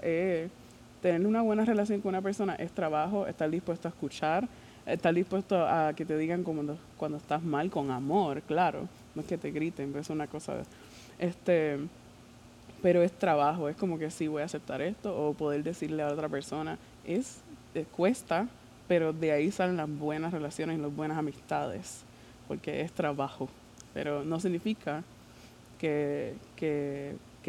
tener 1.01 1.25
una 1.25 1.41
buena 1.41 1.65
relación 1.65 1.99
con 1.99 2.09
una 2.09 2.21
persona 2.21 2.53
es 2.53 2.71
trabajo, 2.71 3.25
estar 3.25 3.49
dispuesto 3.49 3.87
a 3.87 3.89
escuchar, 3.89 4.47
estar 4.85 5.11
dispuesto 5.15 5.65
a 5.67 5.93
que 5.95 6.05
te 6.05 6.15
digan 6.15 6.43
cuando, 6.43 6.77
cuando 6.95 7.17
estás 7.17 7.41
mal, 7.41 7.71
con 7.71 7.89
amor, 7.89 8.43
claro, 8.43 8.87
no 9.15 9.23
es 9.23 9.27
que 9.27 9.39
te 9.39 9.49
griten, 9.49 9.87
pero 9.87 10.01
es 10.01 10.11
una 10.11 10.27
cosa, 10.27 10.57
este, 11.17 11.79
pero 12.83 13.01
es 13.01 13.11
trabajo, 13.13 13.67
es 13.67 13.75
como 13.75 13.97
que 13.97 14.11
sí 14.11 14.27
voy 14.27 14.43
a 14.43 14.45
aceptar 14.45 14.79
esto 14.83 15.11
o 15.19 15.33
poder 15.33 15.63
decirle 15.63 16.03
a 16.03 16.09
otra 16.09 16.29
persona, 16.29 16.77
es, 17.05 17.39
eh, 17.73 17.83
cuesta, 17.97 18.47
pero 18.87 19.11
de 19.11 19.31
ahí 19.31 19.49
salen 19.49 19.77
las 19.77 19.89
buenas 19.89 20.31
relaciones 20.31 20.77
y 20.77 20.81
las 20.83 20.95
buenas 20.95 21.17
amistades, 21.17 22.03
porque 22.47 22.81
es 22.81 22.91
trabajo, 22.91 23.49
pero 23.95 24.23
no 24.23 24.39
significa 24.39 25.03
que, 25.79 26.35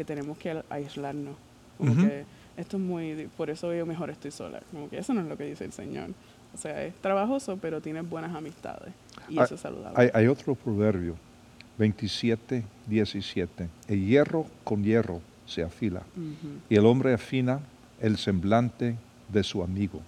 que 0.01 0.05
tenemos 0.05 0.35
que 0.39 0.63
aislarnos, 0.71 1.35
como 1.77 1.91
Ujú. 1.91 2.01
que 2.01 2.25
esto 2.57 2.77
es 2.77 2.83
muy, 2.83 3.29
por 3.37 3.51
eso 3.51 3.71
yo 3.71 3.85
mejor 3.85 4.09
estoy 4.09 4.31
sola, 4.31 4.59
como 4.71 4.89
que 4.89 4.97
eso 4.97 5.13
no 5.13 5.21
es 5.21 5.27
lo 5.27 5.37
que 5.37 5.43
dice 5.45 5.63
el 5.63 5.71
Señor, 5.71 6.09
o 6.55 6.57
sea, 6.57 6.83
es 6.83 6.95
trabajoso, 6.95 7.57
pero 7.61 7.81
tienes 7.81 8.09
buenas 8.09 8.33
amistades 8.35 8.91
y 9.29 9.37
Ah, 9.37 9.43
eso 9.43 9.53
es 9.55 9.61
saludable. 9.61 9.93
Hay, 9.95 10.09
hay 10.13 10.25
otro 10.27 10.55
proverbio, 10.55 11.15
27, 11.77 12.63
17. 12.87 13.69
El 13.87 14.05
hierro 14.07 14.47
con 14.63 14.83
hierro 14.83 15.21
se 15.45 15.61
afila 15.61 16.01
Ujú. 16.17 16.49
y 16.67 16.75
el 16.75 16.85
hombre 16.87 17.13
afina 17.13 17.59
el 17.99 18.17
semblante 18.17 18.95
de 19.29 19.43
su 19.43 19.61
amigo. 19.63 20.01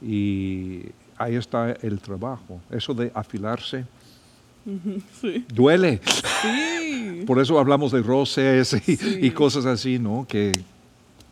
Y 0.00 0.86
ahí 1.18 1.36
está 1.36 1.72
el 1.72 2.00
trabajo. 2.00 2.60
Eso 2.70 2.94
de 2.94 3.12
afilarse 3.14 3.84
Sí. 5.20 5.44
duele. 5.52 6.00
Sí. 6.42 7.24
Por 7.26 7.38
eso 7.40 7.58
hablamos 7.58 7.92
de 7.92 8.02
roces 8.02 8.72
y, 8.86 8.96
Sí. 8.96 9.18
y 9.22 9.30
cosas 9.30 9.66
así, 9.66 9.98
¿no? 9.98 10.26
Que, 10.28 10.52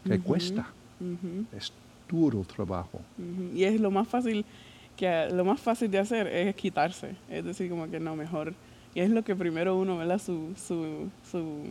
que 0.04 0.14
Ujú. 0.14 0.22
cuesta. 0.22 0.68
Ujú, 1.00 1.44
Es 1.56 1.72
duro 2.08 2.44
trabajo. 2.44 3.00
ujú. 3.18 3.56
Y 3.56 3.64
es 3.64 3.80
lo 3.80 3.90
más 3.90 4.08
fácil 4.08 4.44
que 4.96 5.28
lo 5.32 5.44
más 5.44 5.60
fácil 5.60 5.90
de 5.90 5.98
hacer 6.00 6.26
es 6.26 6.56
quitarse, 6.56 7.14
es 7.30 7.44
decir, 7.44 7.70
como 7.70 7.88
que 7.88 8.00
no 8.00 8.16
mejor. 8.16 8.54
Y 8.94 9.00
es 9.00 9.10
lo 9.10 9.22
que 9.22 9.36
primero 9.36 9.76
uno, 9.78 9.96
¿verdad? 9.96 10.20
Su, 10.20 10.54
su, 10.56 11.08
su, 11.30 11.66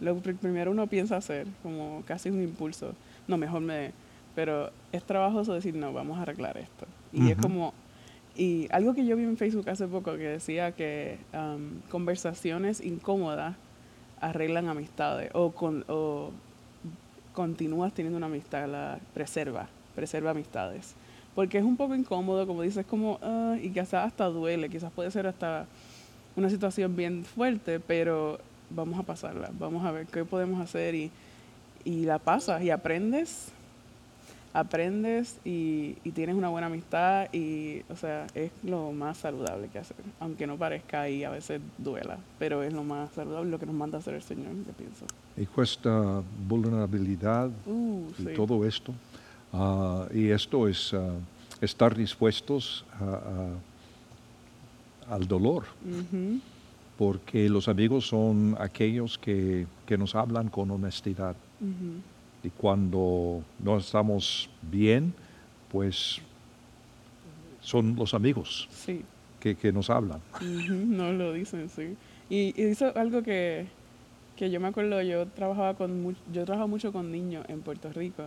lo 0.00 0.20
que 0.20 0.32
primero 0.34 0.72
uno 0.72 0.86
piensa 0.88 1.16
hacer, 1.16 1.46
como 1.62 2.02
casi 2.06 2.28
un 2.30 2.42
impulso. 2.42 2.92
No, 3.28 3.36
mejor 3.36 3.60
me... 3.60 3.92
Pero 4.34 4.70
es 4.90 5.04
trabajoso 5.04 5.52
decir, 5.52 5.76
no, 5.76 5.92
vamos 5.92 6.18
a 6.18 6.22
arreglar 6.22 6.56
esto. 6.58 6.86
Y 7.12 7.30
es 7.30 7.36
como... 7.36 7.72
Y 8.36 8.66
algo 8.70 8.94
que 8.94 9.04
yo 9.04 9.16
vi 9.16 9.24
en 9.24 9.36
Facebook 9.36 9.68
hace 9.68 9.86
poco 9.86 10.12
que 10.12 10.28
decía 10.28 10.72
que 10.72 11.18
um, 11.34 11.80
conversaciones 11.90 12.80
incómodas 12.80 13.56
arreglan 14.20 14.68
amistades 14.68 15.30
o, 15.34 15.50
con, 15.50 15.84
o 15.88 16.30
continúas 17.34 17.92
teniendo 17.92 18.16
una 18.16 18.26
amistad, 18.26 18.68
la 18.68 18.98
preserva, 19.12 19.68
preserva 19.94 20.30
amistades. 20.30 20.94
Porque 21.34 21.58
es 21.58 21.64
un 21.64 21.76
poco 21.76 21.94
incómodo, 21.94 22.46
como 22.46 22.62
dices, 22.62 22.86
como, 22.86 23.18
ah, 23.22 23.56
y 23.60 23.70
quizás 23.70 24.06
hasta 24.06 24.26
duele, 24.26 24.68
quizás 24.68 24.92
puede 24.92 25.10
ser 25.10 25.26
hasta 25.26 25.66
una 26.36 26.48
situación 26.48 26.94
bien 26.94 27.24
fuerte, 27.24 27.80
pero 27.80 28.38
vamos 28.70 28.98
a 28.98 29.02
pasarla, 29.02 29.50
vamos 29.58 29.84
a 29.84 29.90
ver 29.92 30.06
qué 30.06 30.24
podemos 30.24 30.60
hacer 30.60 30.94
y, 30.94 31.10
y 31.84 32.04
la 32.04 32.18
pasas 32.18 32.62
y 32.62 32.70
aprendes, 32.70 33.52
aprendes 34.54 35.38
y, 35.44 35.96
y 36.04 36.10
tienes 36.12 36.36
una 36.36 36.48
buena 36.50 36.66
amistad 36.66 37.28
y, 37.32 37.82
o 37.90 37.96
sea, 37.96 38.26
es 38.34 38.50
lo 38.62 38.92
más 38.92 39.16
saludable 39.18 39.68
que 39.68 39.78
hacer, 39.78 39.96
aunque 40.20 40.46
no 40.46 40.56
parezca 40.56 41.08
y 41.08 41.24
a 41.24 41.30
veces 41.30 41.60
duela, 41.78 42.18
pero 42.38 42.62
es 42.62 42.72
lo 42.72 42.84
más 42.84 43.10
saludable, 43.12 43.50
lo 43.50 43.58
que 43.58 43.66
nos 43.66 43.74
manda 43.74 43.98
hacer 43.98 44.14
el 44.14 44.22
Señor, 44.22 44.52
yo 44.66 44.72
pienso. 44.74 45.06
Y 45.36 45.46
cuesta 45.46 46.22
vulnerabilidad 46.46 47.50
Uh, 47.66 48.08
y 48.18 48.22
sí. 48.24 48.28
todo 48.36 48.66
esto. 48.66 48.92
Ah, 49.54 50.06
y 50.12 50.28
esto 50.28 50.68
es 50.68 50.92
ah, 50.94 51.12
estar 51.60 51.94
dispuestos 51.96 52.84
a- 53.00 53.54
a- 55.10 55.14
al 55.14 55.26
dolor, 55.26 55.64
porque 56.98 57.48
los 57.48 57.68
amigos 57.68 58.06
son 58.06 58.56
aquellos 58.58 59.18
que, 59.18 59.66
que 59.86 59.98
nos 59.98 60.14
hablan 60.14 60.48
con 60.48 60.70
honestidad. 60.70 61.34
Y 62.44 62.50
cuando 62.50 63.42
no 63.60 63.76
estamos 63.78 64.50
bien, 64.62 65.14
pues 65.70 66.20
son 67.60 67.94
los 67.96 68.14
amigos 68.14 68.68
Sí, 68.72 69.02
que, 69.40 69.54
que 69.54 69.72
nos 69.72 69.90
hablan. 69.90 70.20
ujú, 70.36 70.74
no 70.74 71.12
lo 71.12 71.32
dicen, 71.32 71.68
sí. 71.68 71.96
Y, 72.28 72.52
y 72.60 72.66
hizo 72.68 72.96
algo 72.96 73.22
que, 73.22 73.66
que 74.36 74.50
yo 74.50 74.58
me 74.60 74.68
acuerdo, 74.68 75.00
yo 75.02 75.26
trabajaba 75.26 75.74
con 75.74 76.16
yo 76.32 76.44
trabajaba 76.44 76.66
mucho 76.66 76.92
con 76.92 77.12
niños 77.12 77.44
en 77.48 77.60
Puerto 77.60 77.92
Rico 77.92 78.24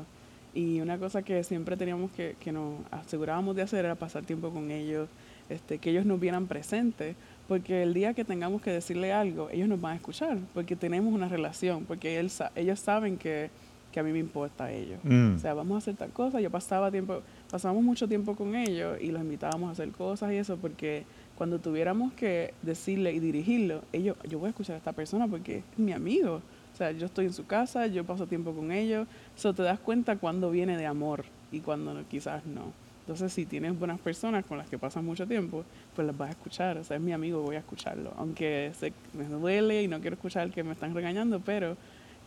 y 0.53 0.79
una 0.79 0.97
cosa 0.97 1.21
que 1.21 1.43
siempre 1.43 1.75
teníamos 1.75 2.11
que, 2.11 2.35
que 2.39 2.51
nos 2.53 2.75
asegurábamos 2.91 3.55
de 3.57 3.63
hacer 3.63 3.83
era 3.83 3.95
pasar 3.95 4.23
tiempo 4.23 4.49
con 4.51 4.71
ellos, 4.71 5.09
este, 5.49 5.79
que 5.79 5.89
ellos 5.89 6.05
nos 6.05 6.17
vieran 6.19 6.47
presentes, 6.47 7.17
porque 7.49 7.83
el 7.83 7.93
día 7.93 8.13
que 8.13 8.23
tengamos 8.23 8.61
que 8.61 8.71
decirle 8.71 9.11
algo, 9.11 9.49
ellos 9.49 9.67
nos 9.67 9.81
van 9.81 9.93
a 9.93 9.95
escuchar, 9.95 10.37
porque 10.53 10.77
tenemos 10.77 11.13
una 11.13 11.27
relación, 11.27 11.83
porque 11.83 12.19
él, 12.19 12.31
ellos 12.55 12.79
saben 12.79 13.17
que, 13.17 13.49
que 13.95 14.01
a 14.01 14.03
mí 14.03 14.11
me 14.11 14.19
importa 14.19 14.65
a 14.65 14.71
ellos. 14.73 14.99
Mm. 15.03 15.35
O 15.37 15.39
sea, 15.39 15.53
vamos 15.53 15.75
a 15.75 15.77
hacer 15.77 15.95
tal 15.95 16.11
cosa. 16.11 16.41
Yo 16.41 16.51
pasaba 16.51 16.91
tiempo, 16.91 17.21
pasamos 17.49 17.81
mucho 17.81 18.09
tiempo 18.09 18.35
con 18.35 18.53
ellos 18.53 18.97
y 18.99 19.09
los 19.09 19.21
invitábamos 19.21 19.69
a 19.69 19.71
hacer 19.71 19.89
cosas 19.91 20.33
y 20.33 20.35
eso 20.35 20.57
porque 20.57 21.05
cuando 21.37 21.59
tuviéramos 21.59 22.11
que 22.11 22.53
decirle 22.61 23.13
y 23.13 23.19
dirigirlo, 23.19 23.83
ellos, 23.93 24.17
yo 24.27 24.37
voy 24.37 24.47
a 24.47 24.49
escuchar 24.49 24.73
a 24.73 24.79
esta 24.79 24.91
persona 24.91 25.29
porque 25.29 25.59
es 25.59 25.79
mi 25.79 25.93
amigo. 25.93 26.41
O 26.73 26.77
sea, 26.77 26.91
yo 26.91 27.05
estoy 27.05 27.27
en 27.27 27.33
su 27.33 27.45
casa, 27.45 27.87
yo 27.87 28.03
paso 28.03 28.27
tiempo 28.27 28.51
con 28.51 28.73
ellos. 28.73 29.07
Eso 29.33 29.53
te 29.53 29.63
das 29.63 29.79
cuenta 29.79 30.17
cuando 30.17 30.51
viene 30.51 30.75
de 30.75 30.87
amor 30.87 31.23
y 31.53 31.61
cuando 31.61 31.97
quizás 32.09 32.45
no. 32.45 32.73
Entonces, 32.99 33.31
si 33.31 33.45
tienes 33.45 33.79
buenas 33.79 34.01
personas 34.01 34.45
con 34.45 34.57
las 34.57 34.67
que 34.67 34.77
pasas 34.77 35.05
mucho 35.05 35.25
tiempo, 35.25 35.63
pues 35.95 36.05
las 36.05 36.17
vas 36.17 36.27
a 36.27 36.31
escuchar. 36.31 36.77
O 36.79 36.83
sea, 36.83 36.97
es 36.97 37.01
mi 37.01 37.13
amigo, 37.13 37.41
voy 37.41 37.55
a 37.55 37.59
escucharlo. 37.59 38.13
Aunque 38.17 38.73
que 38.77 38.91
me 39.17 39.23
duele 39.23 39.83
y 39.83 39.87
no 39.87 40.01
quiero 40.01 40.15
escuchar 40.15 40.51
que 40.51 40.65
me 40.65 40.73
están 40.73 40.93
regañando, 40.93 41.39
pero 41.39 41.77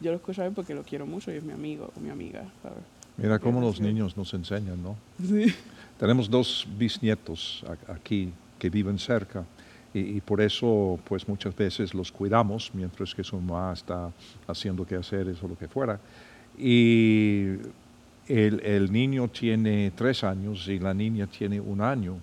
yo 0.01 0.11
lo 0.11 0.17
escucho 0.17 0.43
a 0.43 0.47
él 0.47 0.53
porque 0.53 0.75
lo 0.75 0.83
quiero 0.83 1.07
mucho 1.07 1.33
y 1.33 1.37
es 1.37 1.45
mi 1.45 1.53
amigo 1.53 1.93
o 1.97 2.01
mi 2.01 2.11
amiga, 2.11 2.45
¿sabes? 2.63 2.79
Mira 3.17 3.39
cómo 3.39 3.61
los 3.61 3.81
niños 3.81 4.17
nos 4.17 4.33
enseñan, 4.35 4.81
¿no? 4.83 4.97
Sí. 5.21 5.53
Tenemos 5.99 6.31
dos 6.31 6.67
bisnietos 6.79 7.65
aquí 7.89 8.33
que 8.59 8.71
viven 8.71 8.99
cerca 8.99 9.45
y, 9.93 9.99
y 10.01 10.21
por 10.21 10.41
eso 10.41 10.99
pues 11.05 11.27
muchas 11.27 11.57
veces 11.57 11.95
los 11.95 12.13
cuidamos 12.13 12.71
mientras 12.75 13.15
que 13.15 13.25
su 13.25 13.37
mamá 13.41 13.73
está 13.73 14.13
haciendo 14.47 14.87
quehaceres 14.87 15.43
o 15.43 15.49
lo 15.49 15.57
que 15.59 15.67
fuera. 15.67 15.99
Y 16.57 17.57
el, 18.29 18.61
el 18.65 18.93
niño 18.93 19.29
tiene 19.29 19.91
tres 19.97 20.23
años 20.23 20.69
y 20.69 20.79
la 20.79 20.95
niña 20.95 21.27
tiene 21.27 21.61
un 21.61 21.81
año. 21.81 22.17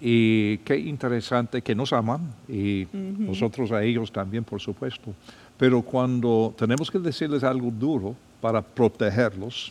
Y 0.00 0.58
qué 0.58 0.76
interesante 0.76 1.62
que 1.62 1.74
nos 1.74 1.92
aman 1.92 2.34
y 2.48 2.84
Ujú. 2.84 3.22
nosotros 3.22 3.70
a 3.70 3.82
ellos 3.84 4.10
también, 4.10 4.42
por 4.42 4.60
supuesto. 4.60 5.14
Pero 5.62 5.80
cuando 5.80 6.52
tenemos 6.58 6.90
que 6.90 6.98
decirles 6.98 7.44
algo 7.44 7.70
duro 7.70 8.16
para 8.40 8.60
protegerlos, 8.60 9.70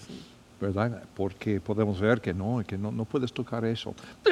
¿verdad? 0.62 1.04
Porque 1.14 1.60
podemos 1.60 2.00
ver 2.00 2.22
que 2.22 2.34
no, 2.34 2.64
que 2.66 2.78
no, 2.78 2.94
no 2.94 3.04
puedes 3.04 3.34
tocar 3.34 3.66
eso. 3.66 3.94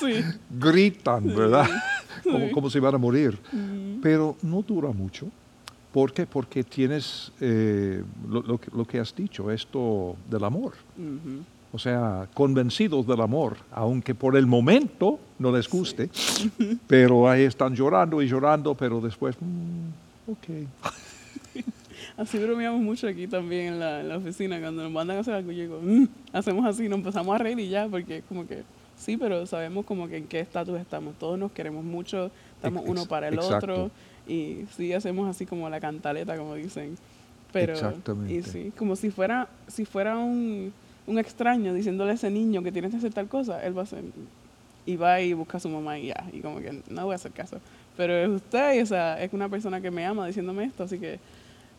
Sí. 0.00 0.22
Gritan, 0.50 1.26
¿verdad? 1.34 1.66
Como, 2.22 2.46
Sí. 2.46 2.52
como 2.52 2.70
si 2.70 2.78
van 2.78 2.94
a 2.94 2.98
morir. 2.98 3.38
Mm, 3.52 4.00
Pero 4.00 4.36
no 4.42 4.62
dura 4.62 4.90
mucho. 4.90 5.26
¿Por 5.92 6.12
qué? 6.12 6.24
Porque 6.26 6.62
tienes 6.64 7.30
eh, 7.40 8.02
lo, 8.26 8.40
lo 8.42 8.58
que- 8.58 8.70
lo 8.74 8.84
que 8.86 9.00
has 9.00 9.14
dicho, 9.14 9.50
esto 9.50 10.16
del 10.30 10.44
amor. 10.44 10.72
O 11.78 11.80
sea, 11.80 12.26
convencidos 12.34 13.06
del 13.06 13.20
amor, 13.20 13.56
aunque 13.70 14.12
por 14.12 14.36
el 14.36 14.48
momento 14.48 15.20
no 15.38 15.52
les 15.52 15.68
guste, 15.68 16.10
pero 16.88 17.30
ahí 17.30 17.44
están 17.44 17.72
llorando 17.76 18.20
y 18.20 18.26
llorando, 18.26 18.74
pero 18.74 19.00
después, 19.00 19.36
mm, 19.40 20.32
ok. 20.32 20.66
Así 22.16 22.36
bromeamos 22.36 22.80
mucho 22.80 23.06
aquí 23.06 23.28
también 23.28 23.74
en 23.74 23.78
la, 23.78 24.00
en 24.00 24.08
la 24.08 24.16
oficina. 24.16 24.58
Cuando 24.58 24.82
nos 24.82 24.90
mandan 24.90 25.18
a 25.18 25.20
hacer 25.20 25.34
algo, 25.34 25.52
yo 25.52 25.62
digo, 25.62 25.80
"Mm", 25.80 26.08
hacemos 26.32 26.66
así, 26.66 26.88
nos 26.88 26.98
empezamos 26.98 27.32
a 27.32 27.38
reír 27.38 27.60
y 27.60 27.68
ya, 27.68 27.86
porque 27.86 28.16
es 28.16 28.24
como 28.24 28.44
que, 28.44 28.64
sí, 28.96 29.16
pero 29.16 29.46
sabemos 29.46 29.86
como 29.86 30.08
que 30.08 30.16
en 30.16 30.26
qué 30.26 30.40
estatus 30.40 30.80
estamos. 30.80 31.14
Todos 31.16 31.38
nos 31.38 31.52
queremos 31.52 31.84
mucho, 31.84 32.32
estamos 32.56 32.82
uno 32.88 33.06
para 33.06 33.28
el 33.28 33.34
exacto. 33.34 33.56
otro. 33.56 33.90
Y 34.26 34.64
sí, 34.76 34.92
hacemos 34.92 35.30
así 35.30 35.46
como 35.46 35.70
la 35.70 35.78
cantaleta, 35.78 36.36
como 36.36 36.56
dicen. 36.56 36.98
Pero, 37.52 37.74
Exactamente. 37.74 38.34
Y 38.34 38.42
sí, 38.42 38.72
como 38.76 38.96
si 38.96 39.10
fuera, 39.10 39.48
si 39.68 39.84
fuera 39.84 40.18
un, 40.18 40.72
un 41.08 41.18
extraño 41.18 41.74
diciéndole 41.74 42.12
a 42.12 42.14
ese 42.14 42.30
niño 42.30 42.62
que 42.62 42.70
tienes 42.70 42.90
que 42.90 42.98
hacer 42.98 43.12
tal 43.12 43.28
cosa, 43.28 43.64
él 43.64 43.76
va 43.76 43.80
a 43.80 43.84
hacer, 43.84 44.04
y 44.86 44.96
va 44.96 45.20
y 45.20 45.32
busca 45.32 45.56
a 45.56 45.60
su 45.60 45.68
mamá 45.68 45.98
y 45.98 46.08
ya, 46.08 46.24
y 46.32 46.40
como 46.40 46.60
que 46.60 46.82
no 46.90 47.04
voy 47.06 47.14
a 47.14 47.16
hacer 47.16 47.32
caso. 47.32 47.58
Pero 47.96 48.14
es 48.14 48.28
usted, 48.28 48.76
y, 48.76 48.80
o 48.80 48.86
sea, 48.86 49.20
es 49.20 49.32
una 49.32 49.48
persona 49.48 49.80
que 49.80 49.90
me 49.90 50.04
ama 50.06 50.26
diciéndome 50.26 50.64
esto, 50.64 50.84
así 50.84 50.98
que 50.98 51.18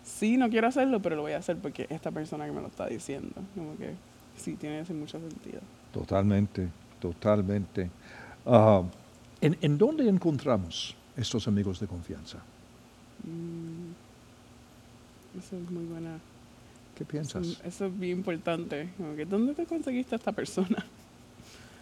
sí, 0.04 0.36
no 0.36 0.50
quiero 0.50 0.68
hacerlo, 0.68 1.00
pero 1.00 1.16
lo 1.16 1.22
voy 1.22 1.34
a 1.34 1.38
hacer 1.38 1.58
porque 1.58 1.86
esta 1.90 2.12
persona 2.12 2.46
que 2.46 2.52
me 2.52 2.62
lo 2.62 2.68
está 2.68 2.88
diciendo, 2.88 3.36
como 3.56 3.78
que 3.78 3.94
sí, 4.36 4.56
tiene 4.56 4.80
ese 4.80 4.94
mucho 4.94 5.20
sentido. 5.20 5.62
Totalmente, 5.94 6.68
totalmente. 7.00 7.90
Ah, 8.46 8.82
¿en, 9.42 9.58
en 9.62 9.78
dónde 9.78 10.10
encontramos 10.10 10.96
estos 11.16 11.48
amigos 11.48 11.80
de 11.80 11.88
confianza? 11.88 12.40
Mm, 13.24 13.92
eso 15.40 15.56
es 15.56 15.72
muy 15.72 15.86
buena. 15.86 16.20
¿Qué 17.00 17.06
piensas? 17.06 17.62
eso 17.64 17.86
es 17.86 17.98
bien 17.98 18.18
importante. 18.18 18.90
Que, 19.16 19.24
¿Dónde 19.24 19.54
te 19.54 19.66
conseguiste 19.66 20.16
a 20.16 20.18
esta 20.18 20.32
persona? 20.32 20.86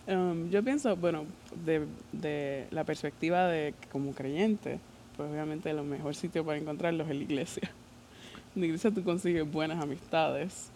Um, 0.10 0.50
yo 0.50 0.64
pienso, 0.64 0.96
bueno, 0.96 1.26
de, 1.66 1.86
de 2.14 2.68
la 2.72 2.86
perspectiva 2.86 3.46
de 3.48 3.74
como 3.92 4.14
creyente, 4.14 4.80
pues 5.18 5.30
obviamente 5.30 5.70
el 5.70 5.84
mejor 5.84 6.16
sitio 6.16 6.46
para 6.46 6.58
encontrarlos 6.58 7.10
es 7.10 7.16
la 7.18 7.24
iglesia. 7.24 7.70
En 8.56 8.62
la 8.62 8.68
iglesia 8.68 8.90
tú 8.90 9.04
consigues 9.04 9.52
buenas 9.52 9.84
amistades. 9.84 10.72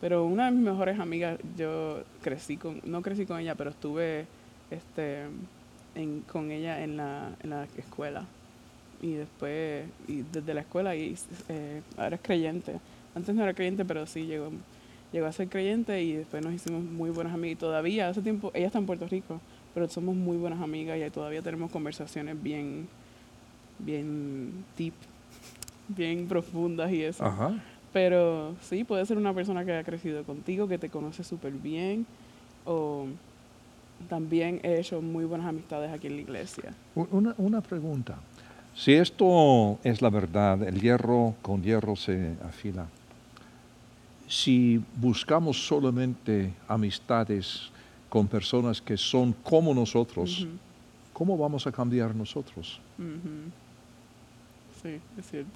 Pero 0.00 0.24
una 0.24 0.44
de 0.44 0.52
mis 0.52 0.60
mejores 0.60 1.00
amigas, 1.00 1.40
yo 1.56 2.04
crecí 2.22 2.58
con, 2.58 2.80
no 2.84 3.02
crecí 3.02 3.26
con 3.26 3.40
ella, 3.40 3.56
pero 3.56 3.70
estuve 3.70 4.26
este, 4.70 5.24
en, 5.96 6.20
con 6.20 6.52
ella 6.52 6.84
en 6.84 6.96
la, 6.96 7.34
en 7.42 7.50
la 7.50 7.64
escuela. 7.76 8.24
Y 9.02 9.14
después, 9.14 9.84
y 10.06 10.22
desde 10.30 10.54
la 10.54 10.60
escuela, 10.60 10.94
y 10.94 11.16
eh, 11.48 11.82
ahora 11.96 12.14
es 12.14 12.22
creyente. 12.22 12.78
Antes 13.16 13.34
no 13.34 13.42
era 13.42 13.54
creyente, 13.54 13.82
pero 13.86 14.06
sí 14.06 14.26
llegó, 14.26 14.50
llegó 15.10 15.24
a 15.24 15.32
ser 15.32 15.48
creyente 15.48 16.02
y 16.02 16.12
después 16.12 16.44
nos 16.44 16.52
hicimos 16.52 16.84
muy 16.84 17.08
buenas 17.08 17.32
amigas. 17.32 17.56
Y 17.56 17.56
todavía, 17.56 18.08
hace 18.10 18.20
tiempo, 18.20 18.50
ella 18.52 18.66
está 18.66 18.78
en 18.78 18.84
Puerto 18.84 19.08
Rico, 19.08 19.40
pero 19.72 19.88
somos 19.88 20.14
muy 20.14 20.36
buenas 20.36 20.60
amigas 20.60 20.98
y 20.98 21.10
todavía 21.10 21.40
tenemos 21.40 21.70
conversaciones 21.70 22.40
bien, 22.42 22.86
bien 23.78 24.52
deep, 24.76 24.92
bien 25.88 26.28
profundas 26.28 26.92
y 26.92 27.04
eso. 27.04 27.24
Ajá. 27.24 27.58
Pero 27.94 28.54
sí, 28.60 28.84
puede 28.84 29.06
ser 29.06 29.16
una 29.16 29.32
persona 29.32 29.64
que 29.64 29.74
ha 29.74 29.82
crecido 29.82 30.22
contigo, 30.24 30.68
que 30.68 30.76
te 30.76 30.90
conoce 30.90 31.24
súper 31.24 31.52
bien, 31.52 32.04
o 32.66 33.06
también 34.10 34.60
he 34.62 34.78
hecho 34.78 35.00
muy 35.00 35.24
buenas 35.24 35.46
amistades 35.46 35.90
aquí 35.90 36.08
en 36.08 36.16
la 36.16 36.20
iglesia. 36.20 36.74
Una, 36.94 37.34
una 37.38 37.62
pregunta. 37.62 38.16
Si 38.74 38.92
esto 38.92 39.78
es 39.84 40.02
la 40.02 40.10
verdad, 40.10 40.62
el 40.64 40.82
hierro 40.82 41.34
con 41.40 41.62
hierro 41.62 41.96
se 41.96 42.34
afila. 42.46 42.88
Si 44.28 44.82
buscamos 44.96 45.66
solamente 45.66 46.52
amistades 46.68 47.70
con 48.08 48.26
personas 48.26 48.80
que 48.80 48.96
son 48.96 49.32
como 49.32 49.74
nosotros, 49.74 50.46
¿cómo 51.12 51.36
vamos 51.36 51.66
a 51.66 51.72
cambiar 51.72 52.14
nosotros? 52.14 52.80
Sí, 54.82 55.00
es 55.18 55.30
cierto. 55.30 55.50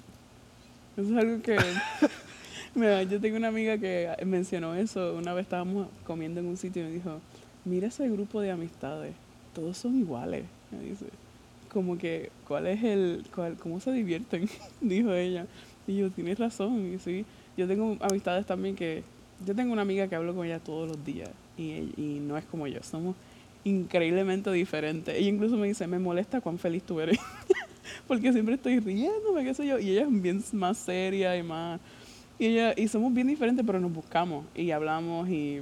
Eso 0.97 1.09
es 1.11 1.17
algo 1.17 1.41
que... 1.41 1.57
Mira, 2.75 3.03
yo 3.03 3.19
tengo 3.19 3.35
una 3.35 3.49
amiga 3.49 3.77
que 3.77 4.09
mencionó 4.25 4.75
eso. 4.75 5.15
Una 5.15 5.33
vez 5.33 5.43
estábamos 5.43 5.87
comiendo 6.05 6.39
en 6.39 6.47
un 6.47 6.55
sitio 6.55 6.81
y 6.83 6.85
me 6.85 6.91
dijo, 6.91 7.19
mira 7.65 7.87
ese 7.87 8.07
grupo 8.09 8.39
de 8.39 8.51
amistades, 8.51 9.13
todos 9.53 9.77
son 9.77 9.99
iguales. 9.99 10.45
Me 10.71 10.79
dice, 10.79 11.05
como 11.71 11.97
que, 11.97 12.31
¿cuál 12.47 12.67
es 12.67 12.83
el, 12.83 13.25
cuál, 13.33 13.57
cómo 13.57 13.79
se 13.79 13.91
divierten? 13.91 14.49
Dijo 14.81 15.13
ella. 15.13 15.47
Y 15.87 15.97
yo, 15.97 16.09
tienes 16.11 16.39
razón. 16.39 16.93
Y 16.93 16.99
sí, 16.99 17.25
yo 17.61 17.67
tengo 17.67 17.97
amistades 18.01 18.45
también 18.45 18.75
que, 18.75 19.03
yo 19.45 19.55
tengo 19.55 19.73
una 19.73 19.81
amiga 19.81 20.07
que 20.07 20.15
hablo 20.15 20.35
con 20.35 20.45
ella 20.45 20.59
todos 20.59 20.87
los 20.89 21.05
días 21.05 21.29
y, 21.57 21.89
y 21.97 22.19
no 22.21 22.37
es 22.37 22.45
como 22.45 22.67
yo, 22.67 22.81
somos 22.83 23.15
increíblemente 23.63 24.51
diferentes. 24.51 25.15
Ella 25.15 25.29
incluso 25.29 25.55
me 25.55 25.67
dice, 25.67 25.87
me 25.87 25.99
molesta 25.99 26.41
cuán 26.41 26.57
feliz 26.57 26.83
tú 26.83 26.99
eres. 26.99 27.17
Porque 28.07 28.31
siempre 28.33 28.55
estoy 28.55 28.79
riéndome, 28.79 29.43
qué 29.43 29.53
sé 29.53 29.65
yo. 29.65 29.79
Y 29.79 29.91
ella 29.91 30.03
es 30.03 30.21
bien 30.21 30.43
más 30.53 30.77
seria 30.77 31.37
y 31.37 31.43
más... 31.43 31.79
Y, 32.39 32.45
ella, 32.47 32.73
y 32.75 32.87
somos 32.87 33.13
bien 33.13 33.27
diferentes, 33.27 33.63
pero 33.65 33.79
nos 33.79 33.93
buscamos 33.93 34.45
y 34.55 34.71
hablamos 34.71 35.29
y 35.29 35.59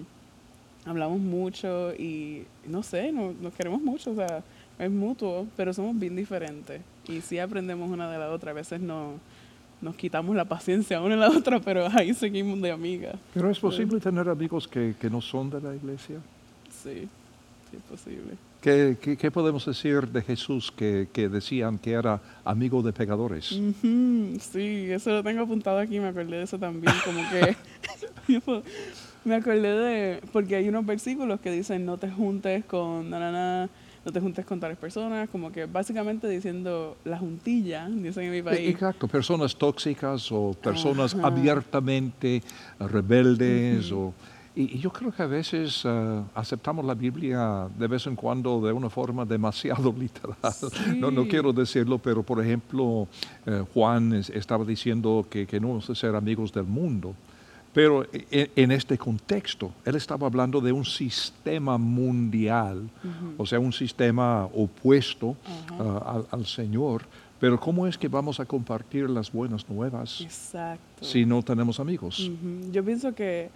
hablamos 0.85 1.19
mucho 1.19 1.93
y 1.93 2.43
no 2.65 2.83
sé, 2.83 3.11
no- 3.11 3.33
nos 3.41 3.53
queremos 3.53 3.81
mucho, 3.81 4.11
o 4.11 4.15
sea, 4.15 4.43
es 4.77 4.89
mutuo, 4.89 5.45
pero 5.57 5.73
somos 5.73 5.99
bien 5.99 6.15
diferentes. 6.15 6.81
Y 7.07 7.19
sí 7.21 7.37
aprendemos 7.37 7.89
una 7.89 8.09
de 8.09 8.17
la 8.17 8.31
otra, 8.31 8.51
a 8.51 8.53
veces 8.53 8.79
no, 8.79 9.15
nos 9.81 9.95
quitamos 9.95 10.35
la 10.35 10.45
paciencia 10.45 11.01
una 11.01 11.15
de 11.15 11.21
la 11.21 11.29
otra, 11.29 11.59
pero 11.59 11.87
ahí 11.93 12.13
seguimos 12.13 12.61
de 12.61 12.71
amigas. 12.71 13.15
Pero 13.33 13.49
es 13.49 13.59
posible 13.59 13.99
tener 13.99 14.27
amigos 14.29 14.67
que, 14.67 14.95
que 14.99 15.09
no 15.09 15.21
son 15.21 15.49
de 15.49 15.61
la 15.61 15.75
iglesia. 15.75 16.17
Sí, 16.83 17.07
sí 17.69 17.77
es 17.77 17.83
posible. 17.89 18.33
¿Qué, 18.61 18.97
qué- 19.01 19.15
qué 19.15 19.31
podemos 19.31 19.65
decir 19.65 20.05
de 20.09 20.21
Jesús 20.21 20.69
que, 20.69 21.07
que 21.13 21.29
decían 21.29 21.77
que 21.77 21.91
era 21.93 22.19
amigo 22.43 22.81
de 22.81 22.91
pecadores? 22.91 23.53
Ujú, 23.53 24.37
Sí, 24.41 24.87
eso 24.91 25.11
lo 25.11 25.23
tengo 25.23 25.43
apuntado 25.43 25.79
aquí, 25.79 25.97
me 25.99 26.09
acordé 26.09 26.37
de 26.37 26.43
eso 26.43 26.59
también, 26.59 26.93
como 27.05 27.21
que 27.31 27.55
me 29.25 29.35
acordé 29.35 29.61
de, 29.77 30.21
porque 30.33 30.55
hay 30.57 30.67
unos 30.67 30.85
versículos 30.85 31.39
que 31.39 31.51
dicen 31.51 31.85
no 31.85 31.97
te 31.97 32.09
juntes 32.11 32.65
con 32.65 33.09
na, 33.09 33.19
na, 33.19 33.31
na, 33.31 33.69
no 34.09 34.13
te 34.13 34.19
juntes 34.21 34.45
con 34.45 34.59
tales 34.59 34.77
personas, 34.77 35.29
como 35.29 35.51
que 35.51 35.65
básicamente 35.65 36.27
diciendo 36.27 36.97
la 37.05 37.17
juntilla, 37.19 37.87
dicen 37.87 38.23
en 38.25 38.31
mi 38.31 38.37
E- 38.37 38.43
país. 38.43 38.69
Exacto, 38.69 39.07
personas 39.07 39.55
tóxicas 39.55 40.31
o 40.31 40.53
personas 40.53 41.13
Ajá. 41.13 41.27
abiertamente 41.27 42.41
rebeldes. 42.79 43.91
o, 43.91 44.13
y, 44.55 44.77
y 44.77 44.79
yo 44.79 44.91
creo 44.91 45.11
que 45.11 45.21
a 45.21 45.27
veces 45.27 45.83
eh, 45.85 46.21
aceptamos 46.33 46.83
la 46.83 46.95
Biblia 46.95 47.67
de 47.77 47.87
vez 47.87 48.07
en 48.07 48.15
cuando 48.15 48.59
de 48.61 48.73
una 48.73 48.89
forma 48.89 49.23
demasiado 49.25 49.93
literal. 49.97 50.35
No, 50.99 51.11
no 51.11 51.27
quiero 51.27 51.53
decirlo, 51.53 51.97
pero 51.99 52.23
por 52.23 52.43
ejemplo, 52.43 53.07
eh, 53.45 53.63
Juan 53.73 54.13
es- 54.13 54.29
estaba 54.31 54.65
diciendo 54.65 55.25
que, 55.29 55.45
que 55.45 55.59
no 55.59 55.67
vamos 55.69 55.89
a 55.89 55.95
ser 55.95 56.15
amigos 56.15 56.51
del 56.51 56.65
mundo. 56.65 57.13
Pero 57.73 58.03
e- 58.11 58.49
en 58.55 58.71
este 58.71 58.97
contexto, 58.97 59.71
él 59.85 59.95
estaba 59.95 60.25
hablando 60.27 60.59
de 60.59 60.71
un 60.71 60.85
sistema 60.85 61.77
mundial, 61.77 62.89
o 63.37 63.45
sea, 63.45 63.59
un 63.59 63.73
sistema 63.73 64.45
opuesto 64.45 65.35
ah, 65.79 66.23
al, 66.31 66.39
al 66.39 66.45
Señor. 66.45 67.03
Pero 67.39 67.57
¿cómo 67.59 67.87
es 67.87 67.97
que 67.97 68.07
vamos 68.09 68.39
a 68.41 68.45
compartir 68.45 69.09
las 69.09 69.31
buenas 69.31 69.69
nuevas 69.69 70.19
Exacto. 70.19 71.05
si 71.05 71.25
no 71.25 71.41
tenemos 71.41 71.79
amigos? 71.79 72.29
Yo 72.71 72.83
pienso 72.83 73.13
que, 73.15 73.49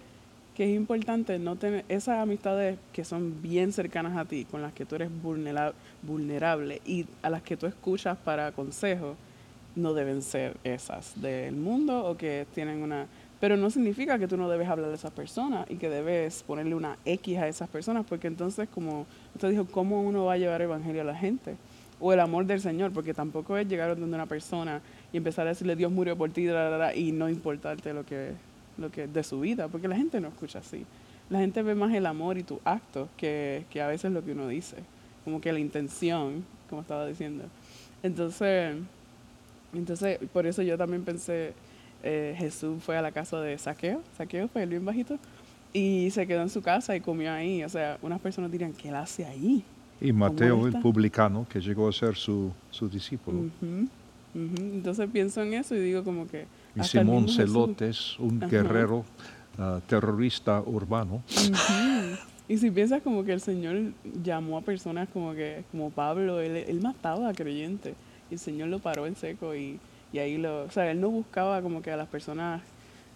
que 0.56 0.64
es 0.70 0.74
importante 0.74 1.38
no 1.38 1.56
tener 1.56 1.84
esas 1.90 2.18
amistades 2.20 2.78
que 2.94 3.04
son 3.04 3.42
bien 3.42 3.72
cercanas 3.74 4.16
a 4.16 4.24
ti, 4.24 4.46
con 4.50 4.62
las 4.62 4.72
que 4.72 4.86
tú 4.86 4.94
eres 4.94 5.10
vulnera- 5.22 5.74
vulnerable 6.02 6.80
y 6.86 7.04
a 7.20 7.28
las 7.28 7.42
que 7.42 7.56
tú 7.58 7.66
escuchas 7.66 8.16
para 8.16 8.52
consejo, 8.52 9.16
no 9.76 9.92
deben 9.92 10.22
ser 10.22 10.56
esas 10.64 11.20
del 11.20 11.56
mundo 11.56 12.06
o 12.06 12.16
que 12.16 12.46
tienen 12.54 12.82
una... 12.82 13.06
Pero 13.40 13.56
no 13.56 13.70
significa 13.70 14.18
que 14.18 14.28
tú 14.28 14.36
no 14.36 14.48
debes 14.48 14.68
hablar 14.68 14.88
de 14.88 14.94
esas 14.94 15.12
personas 15.12 15.70
y 15.70 15.76
que 15.76 15.88
debes 15.88 16.42
ponerle 16.44 16.74
una 16.74 16.96
X 17.04 17.38
a 17.38 17.48
esas 17.48 17.68
personas, 17.68 18.06
porque 18.08 18.26
entonces, 18.26 18.68
como 18.72 19.06
usted 19.34 19.50
dijo, 19.50 19.66
¿cómo 19.66 20.02
uno 20.02 20.24
va 20.24 20.34
a 20.34 20.38
llevar 20.38 20.60
el 20.62 20.68
evangelio 20.68 21.02
a 21.02 21.04
la 21.04 21.16
gente? 21.16 21.56
O 22.00 22.12
el 22.12 22.20
amor 22.20 22.46
del 22.46 22.60
Señor, 22.60 22.92
porque 22.92 23.12
tampoco 23.12 23.56
es 23.56 23.68
llegar 23.68 23.96
donde 23.98 24.14
una 24.14 24.26
persona 24.26 24.80
y 25.12 25.16
empezar 25.16 25.46
a 25.46 25.50
decirle 25.50 25.76
Dios 25.76 25.92
murió 25.92 26.16
por 26.16 26.30
ti 26.30 26.48
y 26.94 27.12
no 27.12 27.28
importarte 27.28 27.92
lo 27.92 28.04
que, 28.04 28.32
lo 28.78 28.90
que 28.90 29.06
de 29.06 29.22
su 29.22 29.40
vida, 29.40 29.68
porque 29.68 29.88
la 29.88 29.96
gente 29.96 30.20
no 30.20 30.28
escucha 30.28 30.60
así. 30.60 30.84
La 31.30 31.38
gente 31.38 31.62
ve 31.62 31.74
más 31.74 31.92
el 31.94 32.06
amor 32.06 32.36
y 32.36 32.42
tus 32.42 32.58
actos 32.64 33.08
que, 33.16 33.64
que 33.70 33.80
a 33.80 33.88
veces 33.88 34.12
lo 34.12 34.24
que 34.24 34.32
uno 34.32 34.48
dice, 34.48 34.76
como 35.24 35.40
que 35.40 35.52
la 35.52 35.58
intención, 35.58 36.44
como 36.68 36.82
estaba 36.82 37.06
diciendo. 37.06 37.44
Entonces, 38.02 38.76
entonces 39.72 40.18
por 40.32 40.46
eso 40.46 40.62
yo 40.62 40.76
también 40.76 41.04
pensé, 41.04 41.54
eh, 42.04 42.36
Jesús 42.38 42.82
fue 42.84 42.96
a 42.96 43.02
la 43.02 43.10
casa 43.10 43.40
de 43.40 43.58
Saqueo, 43.58 44.00
Saqueo 44.16 44.46
fue 44.46 44.62
el 44.62 44.68
bien 44.68 44.84
bajito, 44.84 45.18
y 45.72 46.10
se 46.12 46.26
quedó 46.28 46.42
en 46.42 46.50
su 46.50 46.62
casa 46.62 46.94
y 46.94 47.00
comió 47.00 47.32
ahí. 47.32 47.64
O 47.64 47.68
sea, 47.68 47.98
unas 48.02 48.20
personas 48.20 48.52
dirían, 48.52 48.72
¿qué 48.72 48.90
él 48.90 48.94
hace 48.94 49.24
ahí? 49.24 49.64
Y 50.00 50.12
Mateo, 50.12 50.66
el 50.68 50.74
publicano, 50.74 51.46
que 51.48 51.60
llegó 51.60 51.88
a 51.88 51.92
ser 51.92 52.14
su, 52.14 52.52
su 52.70 52.88
discípulo. 52.88 53.38
Ujú, 53.40 53.88
ujú. 54.34 54.56
Entonces 54.56 55.08
pienso 55.10 55.42
en 55.42 55.54
eso 55.54 55.74
y 55.74 55.80
digo 55.80 56.04
como 56.04 56.28
que... 56.28 56.46
Y 56.76 56.82
Simón 56.84 57.24
Jesús- 57.24 57.36
Celotes, 57.36 58.18
un 58.18 58.36
Ajá. 58.42 58.50
guerrero 58.50 59.04
ah, 59.58 59.80
terrorista 59.88 60.60
urbano. 60.60 61.22
Ujú. 61.28 62.16
Y 62.46 62.58
si 62.58 62.70
piensas 62.70 63.00
como 63.00 63.24
que 63.24 63.32
el 63.32 63.40
Señor 63.40 63.92
llamó 64.22 64.58
a 64.58 64.60
personas 64.60 65.08
como 65.08 65.32
que, 65.32 65.64
como 65.70 65.90
Pablo, 65.90 66.40
él, 66.40 66.56
él 66.56 66.80
mataba 66.82 67.30
a 67.30 67.32
creyentes. 67.32 67.94
Y 68.30 68.34
el 68.34 68.38
Señor 68.40 68.68
lo 68.68 68.80
paró 68.80 69.06
en 69.06 69.16
seco 69.16 69.54
y, 69.54 69.78
Y 70.14 70.20
ahí 70.20 70.38
lo, 70.38 70.62
o 70.62 70.70
sea, 70.70 70.88
él 70.92 71.00
no 71.00 71.10
buscaba 71.10 71.60
como 71.60 71.82
que 71.82 71.90
a 71.90 71.96
las 71.96 72.06
personas, 72.06 72.62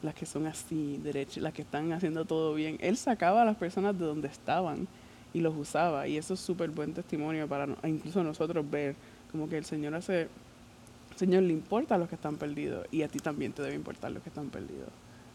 las 0.03 0.17
que 0.17 0.27
son 0.27 0.49
así, 0.49 0.99
derechas, 1.01 1.41
las 1.45 1.53
que 1.53 1.63
están 1.63 1.93
haciendo 1.93 2.25
todo 2.25 2.55
bien. 2.55 2.77
Él 2.81 2.97
sacaba 2.97 3.43
a 3.43 3.45
las 3.45 3.57
personas 3.57 3.97
de 3.97 4.05
donde 4.05 4.27
estaban 4.27 4.89
y 5.33 5.39
los 5.39 5.57
usaba. 5.57 6.09
Y 6.09 6.17
eso 6.17 6.35
es 6.35 6.41
súper 6.41 6.71
buen 6.71 6.95
testimonio 6.95 7.47
para 7.47 7.69
incluso 7.85 8.25
nosotros 8.25 8.69
ver 8.69 8.97
como 9.31 9.49
que 9.49 9.59
el 9.59 9.65
Señor 9.65 9.95
hace, 9.95 10.23
el 10.23 11.17
Señor 11.17 11.45
le 11.45 11.53
importa 11.53 11.95
a 11.95 11.99
los 11.99 12.09
que 12.09 12.17
están 12.17 12.35
perdidos 12.35 12.85
y 12.91 13.03
a 13.03 13.09
ti 13.09 13.21
también 13.21 13.53
te 13.53 13.63
debe 13.63 13.77
importar 13.77 14.11
los 14.11 14.21
que 14.25 14.31
están 14.31 14.49
perdidos. 14.49 14.89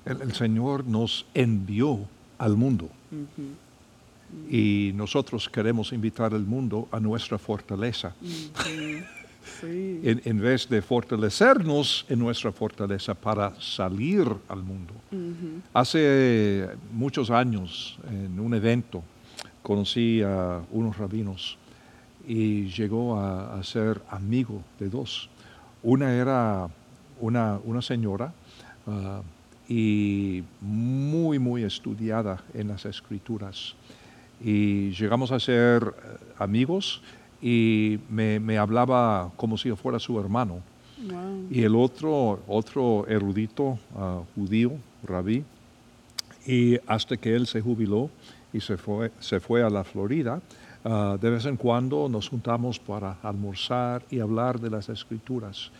El, 0.03 0.33
Señor 0.33 0.85
nos 0.85 1.25
envió 1.33 1.97
al 2.39 2.57
mundo. 2.57 2.89
Y 4.49 4.91
nosotros 4.95 5.47
queremos 5.47 5.93
invitar 5.93 6.33
al 6.33 6.43
mundo 6.43 6.89
a 6.91 6.99
nuestra 6.99 7.37
fortaleza. 7.37 8.13
En, 9.61 10.39
vez 10.39 10.67
de 10.69 10.81
fortalecernos 10.81 12.05
en 12.09 12.19
nuestra 12.19 12.51
fortaleza 12.51 13.13
para 13.13 13.53
salir 13.59 14.27
al 14.47 14.63
mundo. 14.63 14.93
Hace 15.73 16.69
muchos 16.91 17.29
años, 17.29 17.97
en 18.09 18.39
un 18.39 18.53
evento, 18.53 19.03
conocí 19.61 20.21
a 20.21 20.61
unos 20.71 20.97
rabinos 20.97 21.57
y 22.27 22.67
llegó 22.67 23.19
a, 23.19 23.61
ser 23.63 24.01
amigo 24.09 24.61
de 24.79 24.89
dos. 24.89 25.29
Una 25.81 26.13
era 26.13 26.69
una, 27.19 27.59
una 27.63 27.81
señora 27.81 28.33
ah, 28.87 29.21
y 29.67 30.43
muy, 30.61 31.39
muy 31.39 31.63
estudiada 31.63 32.43
en 32.53 32.67
las 32.67 32.85
escrituras. 32.85 33.75
Y 34.43 34.91
llegamos 34.91 35.31
a 35.31 35.39
ser 35.39 35.83
eh, 35.83 36.17
amigos 36.37 37.01
y 37.43 37.99
me, 38.09 38.57
hablaba 38.57 39.29
como 39.35 39.57
si 39.57 39.67
yo 39.67 39.75
fuera 39.75 39.99
su 39.99 40.17
hermano. 40.17 40.61
Y 41.51 41.63
el 41.63 41.75
otro, 41.75 42.39
otro 42.47 43.05
erudito 43.09 43.77
ah, 43.97 44.21
judío, 44.33 44.71
rabí, 45.03 45.43
y 46.45 46.77
hasta 46.87 47.17
que 47.17 47.35
él 47.35 47.45
se 47.45 47.59
jubiló 47.59 48.09
y 48.53 48.61
se 48.61 48.77
fue, 48.77 49.11
se 49.19 49.41
fue 49.41 49.61
a 49.61 49.69
la 49.69 49.83
Florida, 49.83 50.41
ah, 50.85 51.17
de 51.19 51.29
vez 51.29 51.45
en 51.45 51.57
cuando 51.57 52.07
nos 52.07 52.29
juntamos 52.29 52.79
para 52.79 53.17
almorzar 53.21 54.03
y 54.09 54.21
hablar 54.21 54.61
de 54.61 54.69
las 54.69 54.87
escrituras. 54.87 55.71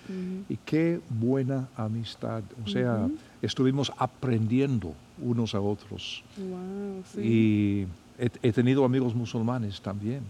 Y 0.50 0.58
qué 0.58 1.00
buena 1.10 1.70
amistad. 1.78 2.44
O 2.66 2.68
sea, 2.68 3.08
estuvimos 3.42 3.94
aprendiendo 3.98 4.94
unos 5.22 5.56
a 5.56 5.62
otros. 5.62 6.22
Y 7.18 7.86
he, 8.18 8.52
tenido 8.52 8.84
amigos 8.84 9.16
musulmanes 9.16 9.80
también. 9.80 10.24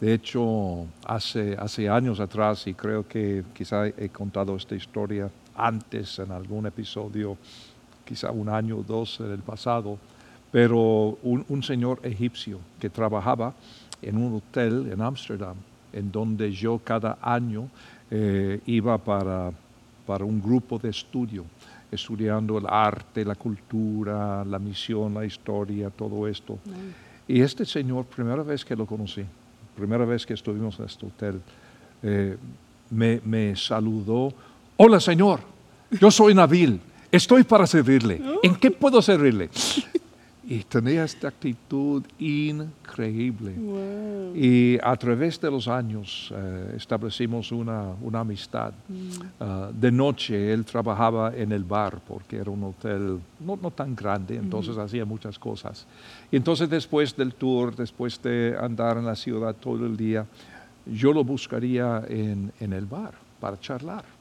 De 0.00 0.12
hecho, 0.12 0.86
hace, 1.06 1.56
hace 1.58 1.88
años 1.88 2.20
atrás, 2.20 2.66
y 2.66 2.74
creo 2.74 3.08
que 3.08 3.44
quizá 3.54 3.86
he 3.86 4.10
contado 4.10 4.54
esta 4.56 4.74
historia 4.74 5.30
antes 5.54 6.18
en 6.18 6.32
algún 6.32 6.66
episodio, 6.66 7.38
quizá 8.04 8.30
un 8.30 8.48
año 8.48 8.78
o 8.78 8.82
dos 8.82 9.20
en 9.20 9.32
el 9.32 9.40
pasado, 9.40 9.98
pero 10.52 11.18
un, 11.22 11.62
señor 11.62 12.00
egipcio 12.02 12.60
que 12.78 12.90
trabajaba 12.90 13.54
en 14.02 14.16
un 14.16 14.36
hotel 14.36 14.90
en 14.92 15.00
Ámsterdam, 15.00 15.56
en 15.92 16.12
donde 16.12 16.52
yo 16.52 16.78
cada 16.78 17.18
año 17.22 17.68
eh, 18.10 18.60
iba 18.66 18.98
para, 18.98 19.50
para 20.06 20.24
un 20.24 20.40
grupo 20.40 20.78
de 20.78 20.90
estudio 20.90 21.44
estudiando 21.90 22.58
el 22.58 22.66
arte, 22.68 23.24
la 23.24 23.34
cultura, 23.34 24.44
la 24.44 24.58
misión, 24.58 25.14
la 25.14 25.24
historia, 25.24 25.90
todo 25.90 26.26
esto. 26.28 26.58
Y 27.26 27.40
este 27.40 27.64
señor, 27.64 28.04
primera 28.06 28.42
vez 28.42 28.64
que 28.64 28.76
lo 28.76 28.86
conocí, 28.86 29.24
primera 29.76 30.04
vez 30.04 30.24
que 30.24 30.34
estuvimos 30.34 30.78
en 30.78 30.86
este 30.86 31.06
hotel, 31.06 31.40
eh, 32.02 32.36
me, 32.90 33.20
me, 33.24 33.54
saludó. 33.54 34.32
Hola 34.76 34.98
señor, 35.00 35.40
yo 36.00 36.10
soy 36.10 36.34
Nabil, 36.34 36.80
estoy 37.12 37.44
para 37.44 37.66
servirle. 37.66 38.20
¿En 38.42 38.56
qué 38.56 38.70
puedo 38.70 39.02
servirle? 39.02 39.50
Y 40.48 40.62
tenía 40.62 41.02
esta 41.02 41.26
actitud 41.26 42.04
increíble. 42.20 43.52
Y 44.32 44.78
a 44.80 44.94
través 44.94 45.40
de 45.40 45.50
los 45.50 45.66
años 45.66 46.32
eh, 46.32 46.74
establecimos 46.76 47.50
una, 47.50 47.94
una 48.00 48.20
amistad. 48.20 48.72
Mm. 48.88 49.10
Ah, 49.40 49.70
de 49.72 49.90
noche 49.90 50.52
él 50.52 50.64
trabajaba 50.64 51.34
en 51.34 51.50
el 51.50 51.64
bar 51.64 52.00
porque 52.06 52.36
era 52.36 52.50
un 52.50 52.62
hotel 52.62 53.18
no, 53.40 53.58
no 53.60 53.72
tan 53.72 53.96
grande, 53.96 54.36
entonces 54.36 54.78
hacía 54.78 55.04
muchas 55.04 55.36
cosas. 55.36 55.84
Y 56.30 56.36
entonces 56.36 56.70
después 56.70 57.16
del 57.16 57.34
tour, 57.34 57.74
después 57.74 58.22
de 58.22 58.56
andar 58.58 58.98
en 58.98 59.06
la 59.06 59.16
ciudad 59.16 59.54
todo 59.56 59.84
el 59.84 59.96
día, 59.96 60.26
yo 60.86 61.12
lo 61.12 61.24
buscaría 61.24 62.04
en, 62.08 62.52
en 62.60 62.72
el 62.72 62.86
bar 62.86 63.14
para 63.40 63.58
charlar. 63.58 64.15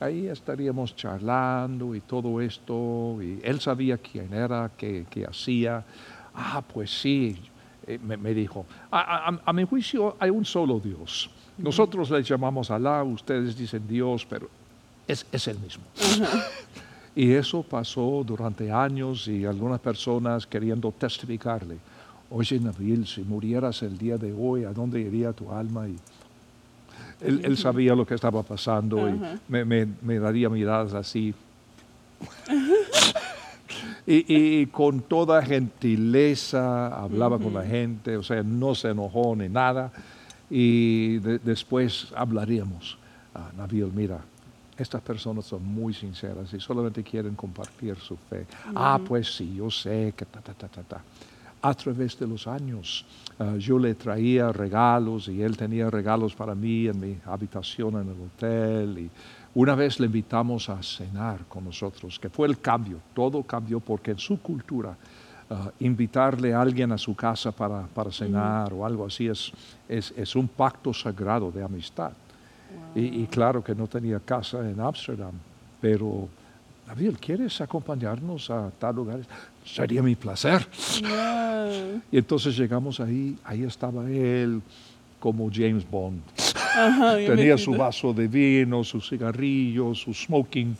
Ahí 0.00 0.26
estaríamos 0.26 0.94
charlando 0.96 1.94
y 1.94 2.00
todo 2.00 2.40
esto, 2.40 3.18
y 3.22 3.40
él 3.42 3.60
sabía 3.60 3.98
quién 3.98 4.32
era, 4.32 4.70
qué, 4.76 5.06
hacía. 5.28 5.84
Ah, 6.34 6.62
pues 6.62 6.90
sí, 6.90 7.38
eh, 7.86 7.98
me, 7.98 8.34
dijo, 8.34 8.66
a, 8.90 9.52
mi 9.52 9.64
juicio 9.64 10.16
hay 10.18 10.30
un 10.30 10.44
solo 10.44 10.80
Dios. 10.80 11.30
Nosotros 11.58 12.10
le 12.10 12.22
llamamos 12.22 12.70
Alá, 12.70 13.02
ustedes 13.04 13.56
dicen 13.56 13.86
Dios, 13.86 14.26
pero 14.26 14.48
es, 15.06 15.24
es 15.30 15.48
el 15.48 15.58
mismo. 15.58 15.84
y 17.14 17.30
eso 17.32 17.62
pasó 17.62 18.24
durante 18.26 18.72
años 18.72 19.28
y 19.28 19.44
algunas 19.44 19.80
personas 19.80 20.46
queriendo 20.46 20.90
testificarle. 20.92 21.78
Oye, 22.30 22.58
Nabil, 22.58 23.06
si 23.06 23.22
murieras 23.22 23.82
el 23.82 23.96
día 23.96 24.18
de 24.18 24.32
hoy, 24.32 24.64
¿a 24.64 24.72
dónde 24.72 25.00
iría 25.00 25.32
tu 25.32 25.52
alma? 25.52 25.86
Y 25.88 25.96
él, 27.24 27.56
sabía 27.56 27.94
lo 27.94 28.06
que 28.06 28.14
estaba 28.14 28.42
pasando 28.42 29.08
y 29.08 29.20
me, 29.48 30.18
daría 30.18 30.48
miradas 30.48 30.94
así. 30.94 31.34
y, 34.06 34.66
con 34.66 35.00
toda 35.00 35.42
gentileza 35.42 36.88
hablaba 36.88 37.38
con 37.38 37.54
la 37.54 37.64
gente, 37.64 38.16
o 38.16 38.22
sea, 38.22 38.42
no 38.42 38.74
se 38.74 38.90
enojó 38.90 39.34
ni 39.36 39.48
nada. 39.48 39.92
Y 40.50 41.18
después 41.18 42.08
hablaríamos. 42.14 42.98
Ah, 43.34 43.50
Nabil, 43.56 43.90
mira, 43.92 44.20
estas 44.76 45.00
personas 45.02 45.46
son 45.46 45.64
muy 45.64 45.94
sinceras 45.94 46.52
y 46.52 46.60
solamente 46.60 47.02
quieren 47.02 47.34
compartir 47.34 47.96
su 47.96 48.16
fe. 48.16 48.46
Ah, 48.74 49.00
pues 49.04 49.34
sí, 49.34 49.54
yo 49.56 49.70
sé 49.70 50.12
que 50.16 50.24
ta, 50.26 50.40
ta, 50.40 50.52
ta, 50.52 50.68
ta, 50.68 50.82
ta 50.82 51.02
a 51.64 51.72
través 51.72 52.18
de 52.18 52.26
los 52.26 52.46
años. 52.46 53.06
Ah, 53.38 53.54
yo 53.58 53.78
le 53.78 53.94
traía 53.94 54.52
regalos 54.52 55.28
y 55.28 55.40
él 55.40 55.56
tenía 55.56 55.88
regalos 55.88 56.34
para 56.34 56.54
mí 56.54 56.86
en 56.88 57.00
mi 57.00 57.16
habitación 57.24 57.94
en 57.94 58.08
el 58.10 58.20
hotel. 58.20 58.98
Y 58.98 59.10
una 59.54 59.74
vez 59.74 59.98
le 59.98 60.06
invitamos 60.06 60.68
a 60.68 60.82
cenar 60.82 61.46
con 61.48 61.64
nosotros, 61.64 62.18
que 62.18 62.28
fue 62.28 62.48
el 62.48 62.60
cambio, 62.60 62.98
todo 63.14 63.42
cambió 63.42 63.80
porque 63.80 64.10
en 64.10 64.18
su 64.18 64.42
cultura 64.42 64.94
ah, 65.48 65.70
invitarle 65.80 66.52
a 66.52 66.60
alguien 66.60 66.92
a 66.92 66.98
su 66.98 67.16
casa 67.16 67.50
para, 67.50 67.88
cenar 68.10 68.74
o 68.74 68.84
algo 68.84 69.06
así 69.06 69.26
es, 69.28 69.50
es, 69.88 70.36
un 70.36 70.48
pacto 70.48 70.92
sagrado 70.92 71.50
de 71.50 71.64
amistad. 71.64 72.12
Y, 72.94 73.22
y, 73.22 73.26
claro 73.26 73.64
que 73.64 73.74
no 73.74 73.86
tenía 73.86 74.20
casa 74.20 74.68
en 74.68 74.78
Ámsterdam, 74.80 75.32
pero 75.80 76.28
David, 76.86 77.16
¿quieres 77.18 77.60
acompañarnos 77.60 78.50
a 78.50 78.70
tal 78.78 78.96
lugar? 78.96 79.20
Sería 79.64 80.02
mi 80.02 80.14
placer. 80.14 80.66
Y 82.12 82.18
entonces 82.18 82.56
llegamos 82.56 83.00
ahí, 83.00 83.36
ahí 83.44 83.62
estaba 83.64 84.08
él 84.10 84.60
como 85.18 85.50
James 85.52 85.88
Bond. 85.90 86.20
Tenía 87.26 87.56
su 87.56 87.72
vaso 87.72 88.12
de 88.12 88.28
vino, 88.28 88.84
su 88.84 89.00
cigarrillo, 89.00 89.94
su 89.94 90.12
smoking. 90.12 90.76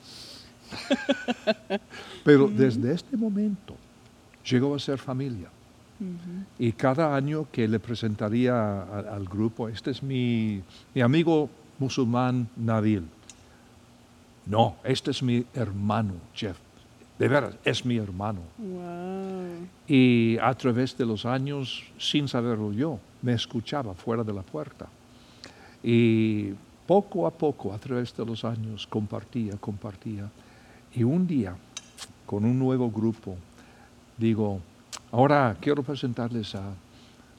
Pero 2.24 2.48
desde 2.48 2.92
este 2.92 3.16
momento 3.16 3.74
llegó 4.44 4.74
a 4.74 4.78
ser 4.78 4.98
familia. 4.98 5.48
Y 6.58 6.72
cada 6.72 7.16
año 7.16 7.46
que 7.50 7.66
le 7.66 7.78
presentaría 7.78 8.82
al 8.82 9.24
grupo, 9.24 9.68
este 9.68 9.92
es 9.92 10.02
mi, 10.02 10.60
mi 10.94 11.00
amigo 11.00 11.48
musulmán 11.78 12.48
Nabil. 12.56 13.04
No, 14.46 14.76
este 14.84 15.12
es 15.12 15.22
mi 15.22 15.46
hermano, 15.54 16.14
Jeff. 16.34 16.58
De 17.18 17.29
veras, 17.29 17.55
es 17.64 17.85
mi 17.85 17.96
hermano. 17.96 18.40
Y 19.87 20.37
a 20.38 20.53
través 20.55 20.96
de 20.96 21.07
los 21.07 21.24
años, 21.24 21.85
sin 21.96 22.27
saberlo 22.27 22.72
yo, 22.72 22.98
me 23.22 23.33
escuchaba 23.35 23.94
fuera 23.94 24.24
de 24.24 24.33
la 24.33 24.42
puerta. 24.42 24.88
Y 25.83 26.53
poco 26.87 27.27
a 27.27 27.31
poco, 27.31 27.72
a 27.72 27.79
través 27.79 28.14
de 28.16 28.24
los 28.24 28.44
años, 28.44 28.87
compartía, 28.87 29.57
compartía. 29.59 30.29
Y 30.94 31.05
un 31.05 31.27
día, 31.27 31.57
con 32.27 32.44
un 32.44 32.59
nuevo 32.59 32.90
grupo, 32.90 33.37
digo, 34.18 34.61
ahora 35.12 35.57
quiero 35.61 35.83
presentarles 35.83 36.55
a, 36.55 36.72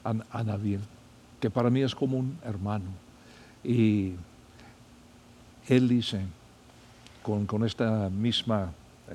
a, 0.04 0.42
Nabil, 0.42 0.80
que 1.40 1.50
para 1.50 1.70
mí 1.70 1.82
es 1.82 1.94
como 1.94 2.18
un 2.18 2.38
hermano. 2.44 2.90
Y 3.62 4.14
él 5.68 5.88
dice, 5.88 6.20
con, 7.22 7.64
esta 7.64 8.08
misma 8.08 8.70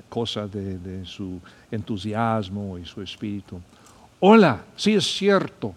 cosa 0.08 0.46
de, 0.46 1.04
su 1.04 1.40
entusiasmo 1.70 2.78
y 2.78 2.84
su 2.84 3.02
espíritu. 3.02 3.60
Hola, 4.20 4.64
sí 4.76 4.94
es 4.94 5.04
cierto, 5.04 5.74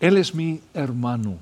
Él 0.00 0.16
es 0.16 0.34
mi 0.34 0.60
hermano 0.72 1.36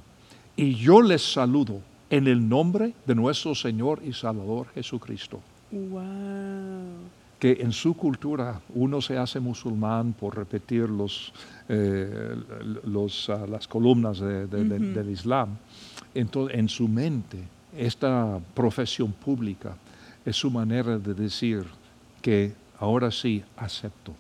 y 0.57 0.75
yo 0.75 1.03
les 1.03 1.23
saludo 1.33 1.81
en 2.11 2.27
el 2.27 2.47
nombre 2.49 2.95
de 3.07 3.15
nuestro 3.15 3.55
Señor 3.55 4.01
y 4.05 4.13
Salvador 4.13 4.67
Jesucristo. 4.75 5.41
Wow. 5.71 6.03
Que 7.39 7.59
en 7.61 7.73
su 7.73 7.95
cultura 7.95 8.61
uno 8.75 9.01
se 9.01 9.19
hace 9.19 9.41
musulmán 9.41 10.13
por 10.13 10.37
repetir 10.37 10.89
los, 10.89 11.33
eh, 11.69 12.37
los, 12.85 13.29
ah, 13.31 13.47
las 13.49 13.67
columnas 13.67 14.21
de- 14.21 14.47
de- 14.47 14.65
del 14.79 15.11
Islam. 15.11 15.57
Entonces, 16.15 16.57
en 16.59 16.69
su 16.69 16.87
mente, 16.87 17.39
esta 17.77 18.39
profesión 18.55 19.13
pública 19.13 19.75
es 20.25 20.37
su 20.37 20.51
manera 20.51 20.99
de 20.99 21.15
decir 21.15 21.65
que 22.23 22.53
ahora 22.79 23.11
sí 23.11 23.43
acepto. 23.57 24.15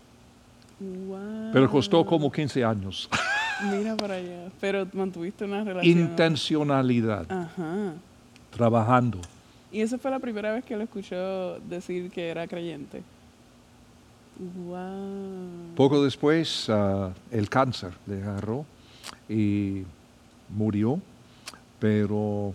Wow. 0.80 1.50
Pero 1.52 1.70
costó 1.70 2.04
como 2.04 2.30
15 2.30 2.64
años. 2.64 3.08
Mira 3.70 3.96
para 3.96 4.14
allá. 4.14 4.50
Pero 4.60 4.86
mantuviste 4.92 5.44
una 5.44 5.62
relación. 5.62 5.98
Intencionalidad, 5.98 7.30
Ajá. 7.30 7.94
trabajando. 8.50 9.20
Y 9.70 9.80
esa 9.80 9.96
fue 9.96 10.10
la 10.10 10.18
primera 10.18 10.52
vez 10.52 10.64
que 10.64 10.76
lo 10.76 10.82
escuchó 10.82 11.58
decir 11.60 12.10
que 12.10 12.28
era 12.28 12.46
creyente. 12.46 13.02
Wow. 14.66 15.74
Poco 15.76 16.02
después 16.02 16.68
ah, 16.68 17.10
el 17.30 17.48
cáncer 17.48 17.92
le 18.06 18.22
agarró 18.22 18.66
y 19.28 19.82
murió, 20.48 21.00
pero 21.78 22.54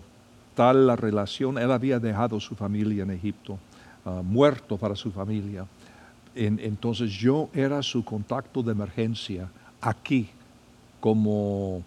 tal 0.54 0.86
la 0.86 0.96
relación, 0.96 1.58
él 1.58 1.70
había 1.70 1.98
dejado 1.98 2.40
su 2.40 2.54
familia 2.54 3.04
en 3.04 3.10
Egipto, 3.10 3.58
ah, 4.08 4.22
muerto 4.22 4.76
para 4.76 4.94
su 4.96 5.10
familia. 5.10 5.66
En- 6.34 6.58
entonces 6.60 7.10
yo 7.10 7.48
era 7.52 7.82
su 7.82 8.04
contacto 8.04 8.62
de 8.62 8.72
emergencia 8.72 9.48
aquí, 9.80 10.28
como 11.00 11.82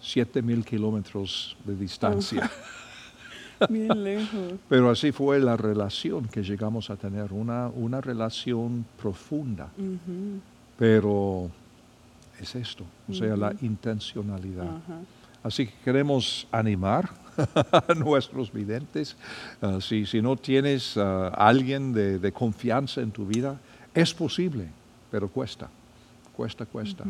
siete 0.00 0.42
mil 0.42 0.64
kilómetros 0.64 1.56
de 1.64 1.76
distancia. 1.76 2.50
Bien 3.68 4.02
lejos. 4.02 4.54
Pero 4.70 4.90
así 4.90 5.12
fue 5.12 5.38
la 5.38 5.54
relación 5.56 6.26
que 6.28 6.42
llegamos 6.42 6.88
a 6.88 6.96
tener, 6.96 7.32
una, 7.32 7.68
una 7.68 8.00
relación 8.00 8.86
profunda. 8.96 9.68
Pero 10.78 11.50
es 12.40 12.54
esto, 12.54 12.84
o 13.08 13.12
sea, 13.12 13.36
la 13.36 13.52
intencionalidad. 13.60 14.64
Así 15.42 15.66
que 15.66 15.74
queremos 15.84 16.46
animar 16.50 17.10
nuestros 17.96 18.52
videntes. 18.52 19.16
Ah, 19.60 19.78
si, 19.80 20.06
si 20.06 20.22
no 20.22 20.36
tienes 20.36 20.96
a 20.96 21.28
alguien 21.28 21.92
de, 21.92 22.32
confianza 22.32 23.00
en 23.00 23.10
tu 23.10 23.26
vida, 23.26 23.58
es 23.94 24.14
posible, 24.14 24.68
pero 25.10 25.28
cuesta, 25.28 25.68
cuesta, 26.36 26.66
cuesta. 26.66 27.04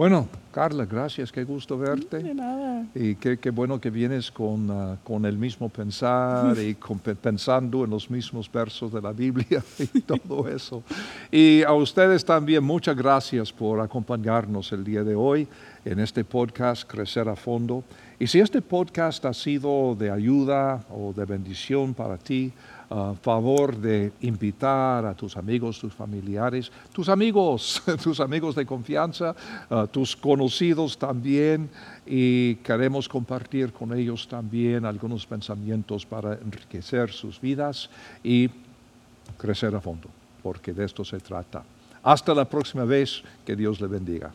Bueno, 0.00 0.28
Carla, 0.50 0.86
gracias, 0.86 1.30
qué 1.30 1.44
gusto 1.44 1.76
verte. 1.76 2.20
De 2.20 2.34
nada. 2.34 2.86
Y 2.94 3.16
qué, 3.16 3.38
qué 3.38 3.50
bueno 3.50 3.78
que 3.78 3.90
vienes 3.90 4.30
con, 4.30 4.70
ah, 4.70 4.96
con 5.04 5.26
el 5.26 5.36
mismo 5.36 5.68
pensar 5.68 6.56
y 6.58 6.74
con- 6.76 6.98
pensando 7.00 7.84
en 7.84 7.90
los 7.90 8.08
mismos 8.10 8.50
versos 8.50 8.90
de 8.94 9.02
la 9.02 9.12
Biblia 9.12 9.62
y 9.92 10.00
todo 10.00 10.48
eso. 10.48 10.82
Y 11.30 11.62
a 11.64 11.74
ustedes 11.74 12.24
también 12.24 12.64
muchas 12.64 12.96
gracias 12.96 13.52
por 13.52 13.78
acompañarnos 13.78 14.72
el 14.72 14.84
día 14.84 15.04
de 15.04 15.14
hoy 15.14 15.46
en 15.84 16.00
este 16.00 16.24
podcast 16.24 16.90
Crecer 16.90 17.28
a 17.28 17.36
Fondo. 17.36 17.84
Y 18.18 18.26
si 18.26 18.40
este 18.40 18.62
podcast 18.62 19.22
ha 19.26 19.34
sido 19.34 19.94
de 19.94 20.10
ayuda 20.10 20.82
o 20.88 21.12
de 21.12 21.26
bendición 21.26 21.92
para 21.92 22.16
ti, 22.16 22.54
favor 23.22 23.76
de 23.76 24.12
invitar 24.20 25.06
a 25.06 25.14
tus 25.14 25.36
amigos, 25.36 25.78
tus 25.78 25.94
familiares, 25.94 26.72
tus 26.92 27.08
amigos, 27.08 27.82
tus 28.02 28.18
amigos 28.18 28.54
de 28.56 28.66
confianza, 28.66 29.34
tus 29.92 30.16
conocidos 30.16 30.98
también, 30.98 31.70
y 32.04 32.56
queremos 32.56 33.08
compartir 33.08 33.72
con 33.72 33.96
ellos 33.96 34.26
también 34.26 34.84
algunos 34.84 35.24
pensamientos 35.24 36.04
para 36.04 36.34
enriquecer 36.34 37.12
sus 37.12 37.40
vidas 37.40 37.88
y 38.24 38.50
crecer 39.38 39.74
a 39.74 39.80
fondo, 39.80 40.08
porque 40.42 40.72
de 40.72 40.84
esto 40.84 41.04
se 41.04 41.20
trata. 41.20 41.62
Hasta 42.02 42.34
la 42.34 42.44
próxima 42.44 42.84
vez, 42.84 43.22
que 43.44 43.54
Dios 43.54 43.80
le 43.80 43.86
bendiga. 43.86 44.32